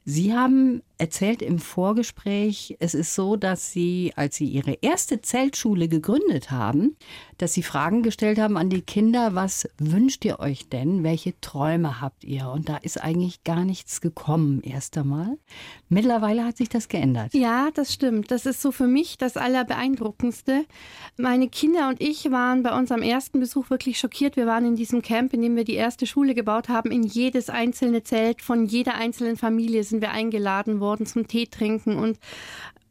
Sie 0.06 0.34
haben 0.34 0.82
erzählt 1.00 1.42
im 1.42 1.60
Vorgespräch, 1.60 2.76
es 2.80 2.94
ist 2.94 3.16
so, 3.16 3.38
dass 3.38 3.72
Sie, 3.72 4.12
als 4.16 4.36
Sie 4.36 4.46
Ihre 4.46 4.74
erste 4.82 5.22
Zeltschule 5.22 5.88
gegründet 5.88 6.52
haben, 6.52 6.98
dass 7.38 7.54
Sie 7.54 7.64
Fragen 7.64 8.04
gestellt 8.04 8.38
haben 8.38 8.58
an 8.58 8.70
die 8.70 8.82
Kinder, 8.82 9.34
was 9.34 9.68
wünscht 9.78 10.26
ihr 10.26 10.40
euch 10.40 10.68
denn? 10.68 11.04
Welche 11.04 11.40
Träume 11.40 12.02
habt 12.02 12.26
ihr? 12.26 12.50
Und 12.50 12.68
da 12.68 12.78
ist 12.78 13.02
eigentlich 13.02 13.46
gar 13.46 13.64
nichts 13.64 14.02
gekommen, 14.02 14.62
erst 14.62 14.98
einmal. 14.98 15.38
Mittlerweile 15.88 16.44
hat 16.44 16.58
sich 16.58 16.68
das 16.68 16.90
geändert. 16.90 17.34
Ja, 17.34 17.70
das 17.74 17.94
stimmt. 17.94 18.30
Das 18.30 18.46
ist 18.46 18.62
so 18.62 18.74
für 18.74 18.88
mich 18.88 19.18
das 19.18 19.38
Allerbeeindruckendste. 19.38 20.66
Meine 21.18 21.48
Kinder 21.48 21.88
und 21.88 22.02
ich 22.02 22.30
waren 22.30 22.62
bei 22.62 22.78
unserem 22.78 23.04
ersten 23.04 23.40
Besuch 23.40 23.70
wirklich 23.70 24.00
schockiert. 24.00 24.36
Wir 24.36 24.48
waren 24.48 24.66
in 24.66 24.76
diesem 24.76 25.02
Camp, 25.02 25.34
in 25.34 25.42
dem 25.42 25.56
wir 25.56 25.64
die 25.64 25.76
erste 25.76 26.06
Schule 26.06 26.36
gebaut 26.36 26.68
haben. 26.68 26.92
In 26.92 27.04
jedes 27.04 27.50
einzelne 27.50 28.04
Zelt 28.04 28.42
von 28.42 28.66
jeder 28.66 28.96
einzelnen 28.96 29.38
Familie 29.38 29.86
sind 29.86 30.02
wir 30.02 30.12
eingeladen 30.12 30.82
worden 30.82 30.89
worden 30.90 31.06
zum 31.06 31.28
Tee 31.28 31.46
trinken 31.46 31.98
und 31.98 32.18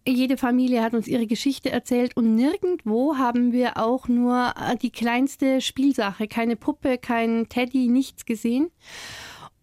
jede 0.07 0.39
Familie 0.39 0.83
hat 0.83 0.95
uns 0.95 1.07
ihre 1.07 1.27
Geschichte 1.27 1.71
erzählt 1.71 2.17
und 2.17 2.35
nirgendwo 2.35 3.17
haben 3.17 3.53
wir 3.53 3.77
auch 3.77 4.09
nur 4.09 4.55
äh, 4.57 4.77
die 4.77 4.91
kleinste 4.91 5.61
Spielsache, 5.61 6.29
keine 6.29 6.57
Puppe, 6.57 6.97
kein 6.97 7.49
Teddy, 7.49 7.89
nichts 7.89 8.25
gesehen. 8.25 8.71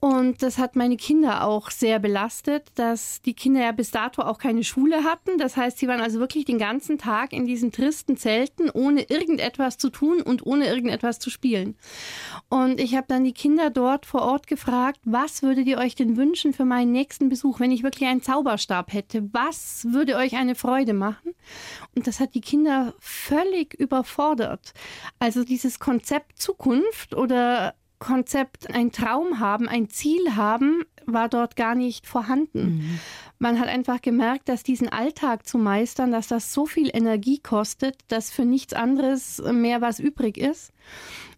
Und 0.06 0.44
das 0.44 0.60
hat 0.60 0.76
meine 0.76 0.98
Kinder 0.98 1.48
auch 1.48 1.72
sehr 1.72 1.98
belastet, 1.98 2.68
dass 2.76 3.24
die 3.24 3.34
Kinder 3.34 3.62
ja 3.62 3.72
bis 3.72 3.90
dato 3.90 4.22
auch 4.22 4.38
keine 4.38 4.64
Schule 4.64 5.04
hatten. 5.04 5.40
Das 5.40 5.58
heißt, 5.58 5.80
sie 5.80 5.88
waren 5.88 6.00
also 6.00 6.20
wirklich 6.20 6.46
den 6.46 6.60
ganzen 6.60 7.00
Tag 7.00 7.34
in 7.34 7.48
diesen 7.48 7.72
tristen 7.72 8.16
Zelten, 8.16 8.70
ohne 8.70 9.10
irgendetwas 9.10 9.80
zu 9.80 9.90
tun 9.90 10.22
und 10.22 10.46
ohne 10.46 10.68
irgendetwas 10.68 11.18
zu 11.18 11.32
spielen. 11.32 11.76
Und 12.50 12.80
ich 12.80 12.96
habe 12.96 13.08
dann 13.08 13.24
die 13.24 13.34
Kinder 13.34 13.72
dort 13.72 14.06
vor 14.06 14.22
Ort 14.22 14.46
gefragt, 14.46 15.00
was 15.06 15.42
würdet 15.42 15.66
ihr 15.66 15.80
euch 15.80 15.96
denn 15.96 16.18
wünschen 16.18 16.54
für 16.54 16.66
meinen 16.66 16.92
nächsten 16.92 17.28
Besuch, 17.28 17.60
wenn 17.60 17.72
ich 17.72 17.82
wirklich 17.82 18.08
einen 18.08 18.22
Zauberstab 18.22 18.94
hätte? 18.94 19.28
Was 19.34 19.88
würde 19.90 20.18
euch 20.18 20.36
eine 20.36 20.54
Freude 20.54 20.94
machen? 20.94 21.34
Und 21.96 22.06
das 22.06 22.20
hat 22.20 22.36
die 22.36 22.42
Kinder 22.42 22.94
völlig 23.00 23.74
überfordert. 23.74 24.76
Also 25.18 25.44
dieses 25.44 25.80
Konzept 25.80 26.38
Zukunft 26.38 27.16
oder 27.16 27.74
Konzept, 28.00 28.74
ein 28.74 28.92
Traum 28.92 29.40
haben, 29.40 29.68
ein 29.68 29.90
Ziel 29.90 30.36
haben, 30.36 30.84
war 31.06 31.30
dort 31.30 31.56
gar 31.56 31.76
nicht 31.76 32.08
vorhanden. 32.08 32.78
Mhm. 32.78 33.00
Man 33.38 33.60
hat 33.60 33.68
einfach 33.68 34.02
gemerkt, 34.02 34.50
dass 34.50 34.64
diesen 34.64 34.90
Alltag 34.90 35.48
zu 35.48 35.58
meistern, 35.58 36.12
dass 36.12 36.28
das 36.28 36.54
so 36.54 36.66
viel 36.66 36.90
Energie 36.94 37.40
kostet, 37.40 37.98
dass 38.08 38.32
für 38.32 38.46
nichts 38.46 38.74
anderes 38.74 39.42
mehr 39.52 39.82
was 39.82 40.00
übrig 40.00 40.38
ist. 40.38 40.72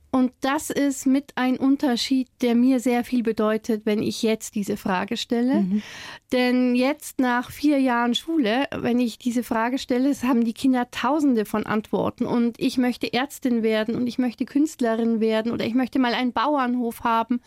Und 0.10 0.32
das 0.41 0.70
ist 0.70 1.06
mit 1.06 1.34
ein 1.36 1.58
Unterschied, 1.58 2.28
der 2.41 2.56
mir 2.56 2.80
sehr 2.80 3.04
viel 3.04 3.24
bedeutet, 3.24 3.86
wenn 3.86 4.02
ich 4.02 4.24
jetzt 4.24 4.56
diese 4.56 4.78
Frage 4.78 5.17
stelle. 5.17 5.62
Mhm. 5.62 5.82
Denn 6.32 6.76
jetzt 6.76 7.20
nach 7.20 7.52
vier 7.52 7.80
Jahren 7.80 8.15
Schule, 8.15 8.65
wenn 8.76 9.00
ich 9.00 9.17
diese 9.17 9.43
Frage 9.43 9.78
stelle, 9.78 10.13
haben 10.24 10.46
die 10.46 10.54
Kinder 10.54 10.89
tausende 10.91 11.46
von 11.46 11.65
Antworten. 11.65 12.26
Und 12.26 12.60
ich 12.60 12.78
möchte 12.78 13.12
Ärztin 13.12 13.63
werden 13.63 13.96
und 13.96 14.08
ich 14.08 14.17
möchte 14.17 14.46
Künstlerin 14.46 15.20
werden 15.20 15.52
oder 15.52 15.65
ich 15.65 15.74
möchte 15.74 16.00
mal 16.00 16.13
einen 16.13 16.32
Bauernhof 16.32 17.04
haben 17.04 17.41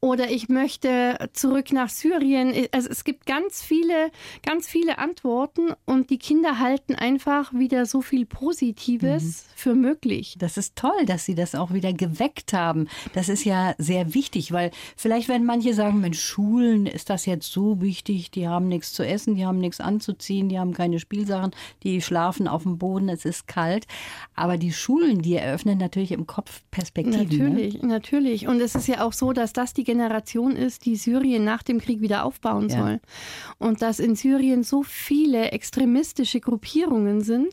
oder 0.00 0.30
ich 0.30 0.48
möchte 0.48 1.30
zurück 1.32 1.72
nach 1.72 1.88
Syrien. 1.88 2.68
Also 2.72 2.90
es 2.90 3.04
gibt 3.04 3.24
ganz 3.24 3.62
viele, 3.62 4.10
ganz 4.42 4.68
viele 4.68 4.98
Antworten 4.98 5.72
und 5.86 6.10
die 6.10 6.18
Kinder 6.18 6.58
halten 6.58 6.94
einfach 6.94 7.52
wieder 7.54 7.86
so 7.86 8.02
viel 8.02 8.26
Positives 8.26 9.24
mhm. 9.24 9.52
für 9.56 9.74
möglich. 9.74 10.36
Das 10.38 10.58
ist 10.58 10.76
toll, 10.76 11.06
dass 11.06 11.24
sie 11.24 11.34
das 11.34 11.54
auch 11.54 11.72
wieder 11.72 11.93
geweckt 11.96 12.52
haben. 12.52 12.88
Das 13.12 13.28
ist 13.28 13.44
ja 13.44 13.74
sehr 13.78 14.14
wichtig, 14.14 14.52
weil 14.52 14.70
vielleicht 14.96 15.28
werden 15.28 15.46
manche 15.46 15.74
sagen, 15.74 16.00
Mensch, 16.00 16.20
Schulen, 16.20 16.86
ist 16.86 17.10
das 17.10 17.26
jetzt 17.26 17.50
so 17.50 17.80
wichtig? 17.80 18.30
Die 18.30 18.48
haben 18.48 18.68
nichts 18.68 18.92
zu 18.92 19.06
essen, 19.06 19.34
die 19.34 19.46
haben 19.46 19.58
nichts 19.58 19.80
anzuziehen, 19.80 20.48
die 20.48 20.58
haben 20.58 20.72
keine 20.72 20.98
Spielsachen, 20.98 21.52
die 21.82 22.00
schlafen 22.00 22.48
auf 22.48 22.62
dem 22.62 22.78
Boden, 22.78 23.08
es 23.08 23.24
ist 23.24 23.46
kalt. 23.46 23.86
Aber 24.34 24.56
die 24.56 24.72
Schulen, 24.72 25.22
die 25.22 25.36
eröffnen 25.36 25.78
natürlich 25.78 26.12
im 26.12 26.26
Kopf 26.26 26.62
Perspektiven. 26.70 27.28
Ne? 27.28 27.50
Natürlich, 27.50 27.82
ne? 27.82 27.88
natürlich. 27.88 28.48
Und 28.48 28.60
es 28.60 28.74
ist 28.74 28.88
ja 28.88 29.04
auch 29.04 29.12
so, 29.12 29.32
dass 29.32 29.52
das 29.52 29.74
die 29.74 29.84
Generation 29.84 30.56
ist, 30.56 30.84
die 30.84 30.96
Syrien 30.96 31.44
nach 31.44 31.62
dem 31.62 31.80
Krieg 31.80 32.00
wieder 32.00 32.24
aufbauen 32.24 32.68
ja. 32.68 32.78
soll. 32.78 33.00
Und 33.58 33.82
dass 33.82 33.98
in 33.98 34.16
Syrien 34.16 34.62
so 34.62 34.82
viele 34.82 35.52
extremistische 35.52 36.40
Gruppierungen 36.40 37.22
sind 37.22 37.48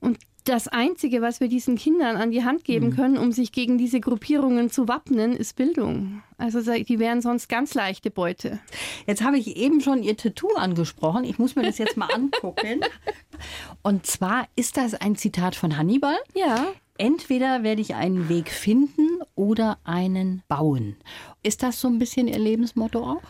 und 0.00 0.18
das 0.48 0.68
Einzige, 0.68 1.20
was 1.20 1.40
wir 1.40 1.48
diesen 1.48 1.76
Kindern 1.76 2.16
an 2.16 2.30
die 2.30 2.44
Hand 2.44 2.64
geben 2.64 2.88
mhm. 2.88 2.96
können, 2.96 3.18
um 3.18 3.32
sich 3.32 3.52
gegen 3.52 3.78
diese 3.78 4.00
Gruppierungen 4.00 4.70
zu 4.70 4.88
wappnen, 4.88 5.34
ist 5.34 5.56
Bildung. 5.56 6.22
Also 6.38 6.60
die 6.60 6.98
wären 6.98 7.20
sonst 7.20 7.48
ganz 7.48 7.74
leichte 7.74 8.10
Beute. 8.10 8.58
Jetzt 9.06 9.22
habe 9.22 9.38
ich 9.38 9.56
eben 9.56 9.80
schon 9.80 10.02
Ihr 10.02 10.16
Tattoo 10.16 10.54
angesprochen. 10.56 11.24
Ich 11.24 11.38
muss 11.38 11.56
mir 11.56 11.62
das 11.62 11.78
jetzt 11.78 11.96
mal 11.96 12.10
angucken. 12.10 12.80
Und 13.82 14.06
zwar 14.06 14.48
ist 14.56 14.76
das 14.76 14.94
ein 14.94 15.16
Zitat 15.16 15.54
von 15.54 15.76
Hannibal. 15.76 16.16
Ja. 16.34 16.66
Entweder 16.96 17.62
werde 17.62 17.80
ich 17.80 17.94
einen 17.94 18.28
Weg 18.28 18.50
finden 18.50 19.20
oder 19.36 19.78
einen 19.84 20.42
bauen. 20.48 20.96
Ist 21.42 21.62
das 21.62 21.80
so 21.80 21.88
ein 21.88 21.98
bisschen 21.98 22.26
Ihr 22.26 22.38
Lebensmotto 22.38 23.00
auch? 23.02 23.22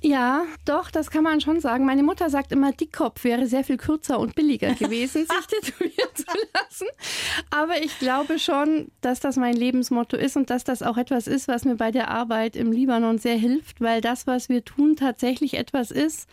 Ja, 0.00 0.44
doch, 0.64 0.90
das 0.90 1.10
kann 1.10 1.24
man 1.24 1.40
schon 1.40 1.60
sagen. 1.60 1.84
Meine 1.84 2.02
Mutter 2.02 2.30
sagt 2.30 2.52
immer, 2.52 2.72
Dickkopf 2.72 3.24
wäre 3.24 3.46
sehr 3.46 3.64
viel 3.64 3.76
kürzer 3.76 4.18
und 4.18 4.34
billiger 4.34 4.74
gewesen, 4.74 5.26
sich 5.26 5.46
tätowieren 5.48 6.14
zu 6.14 6.24
lassen. 6.54 6.86
Aber 7.50 7.82
ich 7.82 7.98
glaube 7.98 8.38
schon, 8.38 8.88
dass 9.00 9.20
das 9.20 9.36
mein 9.36 9.54
Lebensmotto 9.54 10.16
ist 10.16 10.36
und 10.36 10.50
dass 10.50 10.64
das 10.64 10.82
auch 10.82 10.96
etwas 10.96 11.26
ist, 11.26 11.48
was 11.48 11.64
mir 11.64 11.76
bei 11.76 11.90
der 11.90 12.10
Arbeit 12.10 12.54
im 12.54 12.70
Libanon 12.70 13.18
sehr 13.18 13.36
hilft, 13.36 13.80
weil 13.80 14.00
das, 14.00 14.26
was 14.26 14.48
wir 14.48 14.64
tun, 14.64 14.96
tatsächlich 14.96 15.54
etwas 15.54 15.90
ist, 15.90 16.28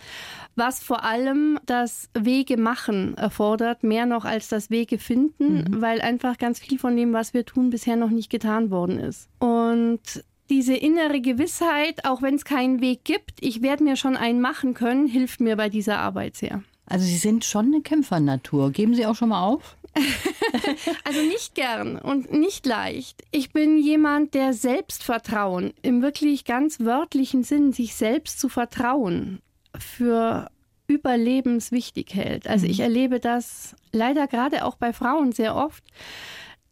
was 0.55 0.81
vor 0.81 1.03
allem 1.03 1.59
das 1.65 2.09
Wege 2.13 2.57
machen 2.57 3.17
erfordert, 3.17 3.83
mehr 3.83 4.05
noch 4.05 4.25
als 4.25 4.47
das 4.47 4.69
Wege 4.69 4.99
finden, 4.99 5.63
mhm. 5.63 5.81
weil 5.81 6.01
einfach 6.01 6.37
ganz 6.37 6.59
viel 6.59 6.77
von 6.77 6.95
dem, 6.95 7.13
was 7.13 7.33
wir 7.33 7.45
tun, 7.45 7.71
bisher 7.71 7.95
noch 7.95 8.09
nicht 8.09 8.29
getan 8.29 8.69
worden 8.69 8.99
ist. 8.99 9.27
Und 9.39 10.23
diese 10.49 10.75
innere 10.75 11.21
Gewissheit, 11.21 12.05
auch 12.05 12.21
wenn 12.21 12.35
es 12.35 12.45
keinen 12.45 12.81
Weg 12.81 13.03
gibt, 13.03 13.33
ich 13.41 13.61
werde 13.61 13.83
mir 13.83 13.95
schon 13.95 14.15
einen 14.15 14.41
machen 14.41 14.73
können, 14.73 15.07
hilft 15.07 15.39
mir 15.39 15.55
bei 15.55 15.69
dieser 15.69 15.99
Arbeit 15.99 16.35
sehr. 16.35 16.63
Also 16.85 17.05
Sie 17.05 17.17
sind 17.17 17.45
schon 17.45 17.67
eine 17.67 17.81
Kämpfernatur. 17.81 18.71
Geben 18.71 18.93
Sie 18.93 19.05
auch 19.05 19.15
schon 19.15 19.29
mal 19.29 19.43
auf? 19.43 19.75
also 21.03 21.21
nicht 21.21 21.55
gern 21.55 21.97
und 21.97 22.31
nicht 22.31 22.65
leicht. 22.65 23.23
Ich 23.31 23.51
bin 23.53 23.77
jemand, 23.77 24.33
der 24.33 24.53
Selbstvertrauen 24.53 25.73
im 25.81 26.01
wirklich 26.01 26.45
ganz 26.45 26.79
wörtlichen 26.79 27.43
Sinn, 27.43 27.71
sich 27.71 27.95
selbst 27.95 28.39
zu 28.39 28.49
vertrauen, 28.49 29.39
für 29.77 30.49
überlebenswichtig 30.87 32.13
hält. 32.13 32.47
Also 32.47 32.65
mhm. 32.65 32.71
ich 32.71 32.79
erlebe 32.81 33.19
das 33.19 33.75
leider 33.91 34.27
gerade 34.27 34.65
auch 34.65 34.75
bei 34.75 34.93
Frauen 34.93 35.31
sehr 35.31 35.55
oft 35.55 35.83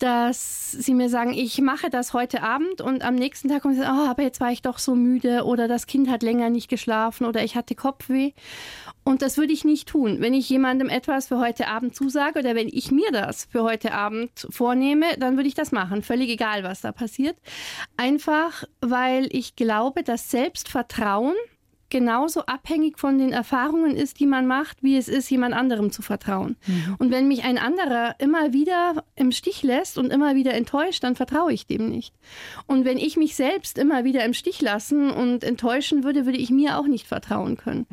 dass 0.04 0.72
sie 0.72 0.94
mir 0.94 1.08
sagen, 1.08 1.34
ich 1.34 1.62
mache 1.62 1.90
das 1.90 2.12
heute 2.12 2.44
Abend 2.44 2.82
und 2.82 3.06
am 3.06 3.16
nächsten 3.16 3.48
Tag 3.48 3.62
kommen 3.62 3.76
sie, 3.76 3.84
oh, 3.84 4.10
aber 4.10 4.22
jetzt 4.22 4.42
war 4.42 4.52
ich 4.52 4.62
doch 4.62 4.78
so 4.78 4.96
müde 4.96 5.46
oder 5.46 5.70
das 5.70 5.88
Kind 5.88 6.10
hat 6.10 6.24
länger 6.24 6.50
nicht 6.50 6.68
geschlafen 6.68 7.26
oder 7.26 7.42
ich 7.42 7.56
hatte 7.56 7.74
Kopfweh. 7.74 8.34
Und 9.06 9.22
das 9.22 9.38
würde 9.38 9.54
ich 9.54 9.64
nicht 9.64 9.88
tun. 9.88 10.18
Wenn 10.20 10.34
ich 10.34 10.50
jemandem 10.50 10.90
etwas 10.90 11.30
für 11.30 11.40
heute 11.40 11.68
Abend 11.70 11.96
zusage 11.96 12.40
oder 12.40 12.54
wenn 12.54 12.68
ich 12.68 12.92
mir 12.92 13.12
das 13.14 13.46
für 13.46 13.64
heute 13.64 13.94
Abend 13.94 14.46
vornehme, 14.50 15.06
dann 15.20 15.38
würde 15.38 15.48
ich 15.48 15.56
das 15.56 15.72
machen. 15.72 16.02
Völlig 16.02 16.30
egal, 16.30 16.64
was 16.64 16.82
da 16.82 16.92
passiert. 16.92 17.38
Einfach, 17.96 18.66
weil 18.82 19.28
ich 19.32 19.56
glaube, 19.56 20.04
dass 20.04 20.30
Selbstvertrauen 20.30 21.36
genauso 21.94 22.42
abhängig 22.48 22.98
von 22.98 23.20
den 23.20 23.32
Erfahrungen 23.32 23.96
ist, 23.96 24.20
die 24.20 24.26
man 24.26 24.48
macht, 24.48 24.82
wie 24.82 24.98
es 24.98 25.08
ist, 25.08 25.30
jemand 25.30 25.54
anderem 25.54 25.92
zu 25.92 26.02
vertrauen. 26.02 26.58
Mhm. 26.66 26.96
Und 26.98 27.12
wenn 27.12 27.28
mich 27.28 27.44
ein 27.44 27.60
anderer 27.60 28.16
immer 28.18 28.52
wieder 28.52 29.06
im 29.16 29.32
Stich 29.32 29.62
lässt 29.62 30.00
und 30.00 30.12
immer 30.12 30.34
wieder 30.34 30.56
enttäuscht, 30.56 31.04
dann 31.04 31.16
vertraue 31.16 31.54
ich 31.54 31.68
dem 31.68 31.90
nicht. 31.90 32.16
Und 32.66 32.84
wenn 32.84 32.98
ich 32.98 33.16
mich 33.16 33.36
selbst 33.36 33.78
immer 33.78 34.04
wieder 34.04 34.26
im 34.26 34.34
Stich 34.34 34.60
lassen 34.60 35.12
und 35.12 35.44
enttäuschen 35.44 36.04
würde, 36.04 36.26
würde 36.26 36.40
ich 36.40 36.50
mir 36.50 36.80
auch 36.80 36.88
nicht 36.88 37.08
vertrauen 37.08 37.58
können 37.58 37.86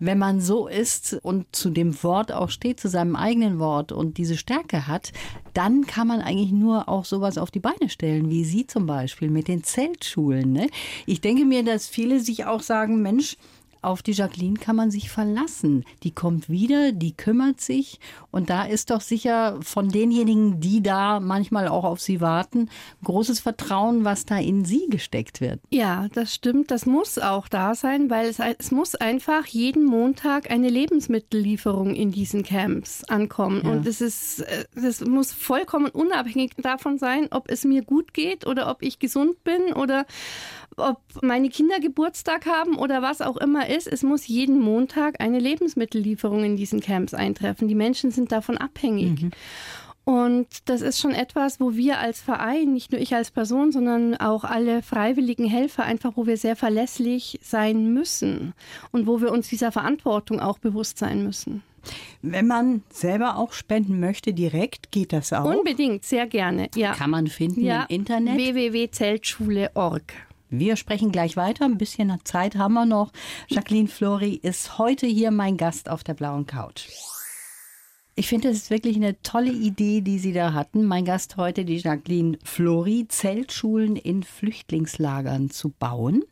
wenn 0.00 0.18
man 0.18 0.40
so 0.40 0.66
ist 0.66 1.18
und 1.22 1.54
zu 1.54 1.70
dem 1.70 2.02
Wort 2.02 2.32
auch 2.32 2.50
steht, 2.50 2.80
zu 2.80 2.88
seinem 2.88 3.14
eigenen 3.14 3.58
Wort 3.58 3.92
und 3.92 4.18
diese 4.18 4.36
Stärke 4.36 4.86
hat, 4.86 5.12
dann 5.54 5.86
kann 5.86 6.08
man 6.08 6.20
eigentlich 6.20 6.52
nur 6.52 6.88
auch 6.88 7.04
sowas 7.04 7.38
auf 7.38 7.50
die 7.50 7.60
Beine 7.60 7.88
stellen, 7.88 8.30
wie 8.30 8.44
Sie 8.44 8.66
zum 8.66 8.86
Beispiel 8.86 9.30
mit 9.30 9.46
den 9.46 9.62
Zeltschulen. 9.62 10.52
Ne? 10.52 10.68
Ich 11.06 11.20
denke 11.20 11.44
mir, 11.44 11.62
dass 11.62 11.86
viele 11.86 12.20
sich 12.20 12.46
auch 12.46 12.62
sagen, 12.62 13.02
Mensch, 13.02 13.36
auf 13.82 14.02
die 14.02 14.12
Jacqueline 14.12 14.58
kann 14.58 14.76
man 14.76 14.90
sich 14.90 15.10
verlassen. 15.10 15.84
Die 16.02 16.10
kommt 16.10 16.48
wieder, 16.48 16.92
die 16.92 17.16
kümmert 17.16 17.60
sich 17.60 17.98
und 18.30 18.50
da 18.50 18.64
ist 18.64 18.90
doch 18.90 19.00
sicher 19.00 19.58
von 19.62 19.88
denjenigen, 19.88 20.60
die 20.60 20.82
da 20.82 21.20
manchmal 21.20 21.68
auch 21.68 21.84
auf 21.84 22.00
sie 22.00 22.20
warten, 22.20 22.68
großes 23.04 23.40
Vertrauen, 23.40 24.04
was 24.04 24.26
da 24.26 24.38
in 24.38 24.64
sie 24.64 24.86
gesteckt 24.88 25.40
wird. 25.40 25.60
Ja, 25.70 26.08
das 26.12 26.34
stimmt. 26.34 26.70
Das 26.70 26.86
muss 26.86 27.18
auch 27.18 27.48
da 27.48 27.74
sein, 27.74 28.10
weil 28.10 28.28
es, 28.28 28.38
es 28.58 28.70
muss 28.70 28.94
einfach 28.94 29.46
jeden 29.46 29.84
Montag 29.84 30.50
eine 30.50 30.68
Lebensmittellieferung 30.68 31.94
in 31.94 32.12
diesen 32.12 32.42
Camps 32.42 33.04
ankommen. 33.04 33.62
Ja. 33.64 33.70
Und 33.70 33.86
es 33.86 34.00
ist, 34.00 34.44
das 34.74 35.00
muss 35.00 35.32
vollkommen 35.32 35.90
unabhängig 35.90 36.52
davon 36.58 36.98
sein, 36.98 37.28
ob 37.30 37.50
es 37.50 37.64
mir 37.64 37.82
gut 37.82 38.14
geht 38.14 38.46
oder 38.46 38.70
ob 38.70 38.82
ich 38.82 38.98
gesund 38.98 39.42
bin 39.44 39.72
oder 39.72 40.06
ob 40.76 41.00
meine 41.22 41.48
Kinder 41.48 41.80
Geburtstag 41.80 42.46
haben 42.46 42.76
oder 42.76 43.02
was 43.02 43.20
auch 43.20 43.36
immer 43.36 43.68
ist, 43.68 43.86
es 43.86 44.02
muss 44.02 44.26
jeden 44.26 44.60
Montag 44.60 45.20
eine 45.20 45.38
Lebensmittellieferung 45.38 46.44
in 46.44 46.56
diesen 46.56 46.80
Camps 46.80 47.14
eintreffen. 47.14 47.68
Die 47.68 47.74
Menschen 47.74 48.10
sind 48.10 48.32
davon 48.32 48.58
abhängig. 48.58 49.22
Mhm. 49.22 49.30
Und 50.04 50.48
das 50.64 50.80
ist 50.80 50.98
schon 50.98 51.12
etwas, 51.12 51.60
wo 51.60 51.74
wir 51.76 51.98
als 51.98 52.20
Verein, 52.20 52.72
nicht 52.72 52.90
nur 52.90 53.00
ich 53.00 53.14
als 53.14 53.30
Person, 53.30 53.70
sondern 53.70 54.16
auch 54.16 54.44
alle 54.44 54.82
freiwilligen 54.82 55.44
Helfer, 55.44 55.84
einfach 55.84 56.16
wo 56.16 56.26
wir 56.26 56.36
sehr 56.36 56.56
verlässlich 56.56 57.38
sein 57.42 57.92
müssen 57.92 58.54
und 58.92 59.06
wo 59.06 59.20
wir 59.20 59.30
uns 59.30 59.48
dieser 59.48 59.70
Verantwortung 59.70 60.40
auch 60.40 60.58
bewusst 60.58 60.98
sein 60.98 61.22
müssen. 61.22 61.62
Wenn 62.22 62.46
man 62.46 62.82
selber 62.90 63.36
auch 63.36 63.52
spenden 63.52 64.00
möchte, 64.00 64.32
direkt 64.32 64.90
geht 64.90 65.12
das 65.12 65.32
auch? 65.32 65.44
Unbedingt, 65.44 66.04
sehr 66.04 66.26
gerne. 66.26 66.68
Ja. 66.74 66.92
Kann 66.94 67.10
man 67.10 67.26
finden 67.26 67.64
ja. 67.64 67.86
im 67.88 67.96
Internet? 67.96 68.36
www.zeltschule.org. 68.36 70.02
Wir 70.50 70.74
sprechen 70.74 71.12
gleich 71.12 71.36
weiter. 71.36 71.64
Ein 71.64 71.78
bisschen 71.78 72.12
Zeit 72.24 72.56
haben 72.56 72.74
wir 72.74 72.84
noch. 72.84 73.12
Jacqueline 73.48 73.86
Flori 73.86 74.34
ist 74.34 74.78
heute 74.78 75.06
hier 75.06 75.30
mein 75.30 75.56
Gast 75.56 75.88
auf 75.88 76.02
der 76.02 76.14
blauen 76.14 76.44
Couch. 76.44 76.88
Ich 78.16 78.26
finde, 78.26 78.48
es 78.48 78.56
ist 78.56 78.70
wirklich 78.70 78.96
eine 78.96 79.22
tolle 79.22 79.52
Idee, 79.52 80.00
die 80.00 80.18
Sie 80.18 80.32
da 80.32 80.52
hatten. 80.52 80.84
Mein 80.84 81.04
Gast 81.04 81.36
heute, 81.36 81.64
die 81.64 81.76
Jacqueline 81.76 82.36
Flori, 82.42 83.06
Zeltschulen 83.08 83.94
in 83.94 84.24
Flüchtlingslagern 84.24 85.50
zu 85.50 85.70
bauen. 85.70 86.24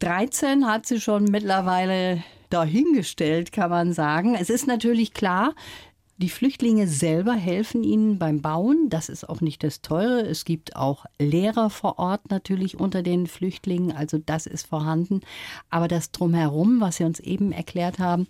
13 0.00 0.66
hat 0.66 0.86
sie 0.86 1.00
schon 1.00 1.24
mittlerweile 1.24 2.22
dahingestellt, 2.50 3.52
kann 3.52 3.70
man 3.70 3.92
sagen. 3.94 4.34
Es 4.34 4.50
ist 4.50 4.66
natürlich 4.66 5.12
klar, 5.12 5.54
die 6.18 6.30
Flüchtlinge 6.30 6.88
selber 6.88 7.34
helfen 7.34 7.84
ihnen 7.84 8.18
beim 8.18 8.42
Bauen. 8.42 8.88
Das 8.90 9.08
ist 9.08 9.28
auch 9.28 9.40
nicht 9.40 9.62
das 9.62 9.82
Teure. 9.82 10.22
Es 10.22 10.44
gibt 10.44 10.74
auch 10.74 11.04
Lehrer 11.20 11.70
vor 11.70 12.00
Ort 12.00 12.30
natürlich 12.30 12.78
unter 12.78 13.02
den 13.02 13.28
Flüchtlingen. 13.28 13.92
Also 13.92 14.18
das 14.18 14.46
ist 14.46 14.66
vorhanden. 14.66 15.20
Aber 15.70 15.86
das 15.86 16.10
drumherum, 16.10 16.80
was 16.80 16.96
Sie 16.96 17.04
uns 17.04 17.20
eben 17.20 17.52
erklärt 17.52 18.00
haben, 18.00 18.26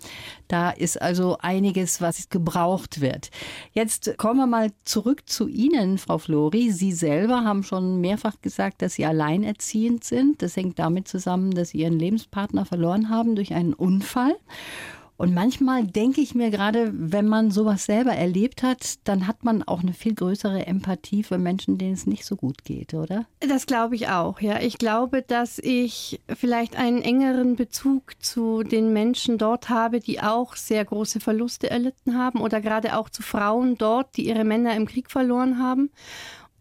da 0.48 0.68
ist 0.70 1.00
also 1.00 1.38
einiges, 1.40 2.02
was 2.02 2.28
gebraucht 2.28 3.00
wird. 3.00 3.30
Jetzt 3.72 4.18
kommen 4.18 4.40
wir 4.40 4.46
mal 4.46 4.70
zurück 4.84 5.26
zu 5.26 5.48
Ihnen, 5.48 5.96
Frau 5.96 6.18
Flori. 6.18 6.70
Sie 6.70 6.92
selber 6.92 7.44
haben 7.44 7.62
schon 7.62 8.02
mehrfach 8.02 8.42
gesagt, 8.42 8.82
dass 8.82 8.94
Sie 8.94 9.06
alleinerziehend 9.06 10.04
sind. 10.04 10.42
Das 10.42 10.56
hängt 10.56 10.78
damit 10.78 11.08
zusammen, 11.08 11.52
dass 11.52 11.70
Sie 11.70 11.78
Ihren 11.78 11.98
Lebenspartner 11.98 12.66
verloren 12.66 13.08
haben 13.08 13.34
durch 13.34 13.54
einen 13.54 13.72
Unfall. 13.72 14.36
Und 15.18 15.34
manchmal 15.34 15.84
denke 15.84 16.20
ich 16.20 16.36
mir 16.36 16.50
gerade, 16.50 16.92
wenn 16.94 17.26
man 17.26 17.50
sowas 17.50 17.86
selber 17.86 18.12
erlebt 18.12 18.62
hat, 18.62 19.00
dann 19.02 19.26
hat 19.26 19.42
man 19.42 19.64
auch 19.64 19.80
eine 19.80 19.92
viel 19.92 20.14
größere 20.14 20.64
Empathie 20.66 21.24
für 21.24 21.38
Menschen, 21.38 21.76
denen 21.76 21.94
es 21.94 22.06
nicht 22.06 22.24
so 22.24 22.36
gut 22.36 22.62
geht, 22.62 22.94
oder? 22.94 23.26
Das 23.40 23.66
glaube 23.66 23.96
ich 23.96 24.08
auch, 24.10 24.40
ja. 24.40 24.60
Ich 24.60 24.78
glaube, 24.78 25.22
dass 25.22 25.58
ich 25.58 26.20
vielleicht 26.32 26.76
einen 26.76 27.02
engeren 27.02 27.56
Bezug 27.56 28.12
zu 28.22 28.62
den 28.62 28.92
Menschen 28.92 29.38
dort 29.38 29.68
habe, 29.70 29.98
die 29.98 30.20
auch 30.20 30.54
sehr 30.54 30.84
große 30.84 31.18
Verluste 31.18 31.68
erlitten 31.68 32.16
haben 32.16 32.40
oder 32.40 32.60
gerade 32.60 32.96
auch 32.96 33.10
zu 33.10 33.22
Frauen 33.24 33.76
dort, 33.76 34.16
die 34.16 34.28
ihre 34.28 34.44
Männer 34.44 34.76
im 34.76 34.86
Krieg 34.86 35.10
verloren 35.10 35.58
haben 35.58 35.90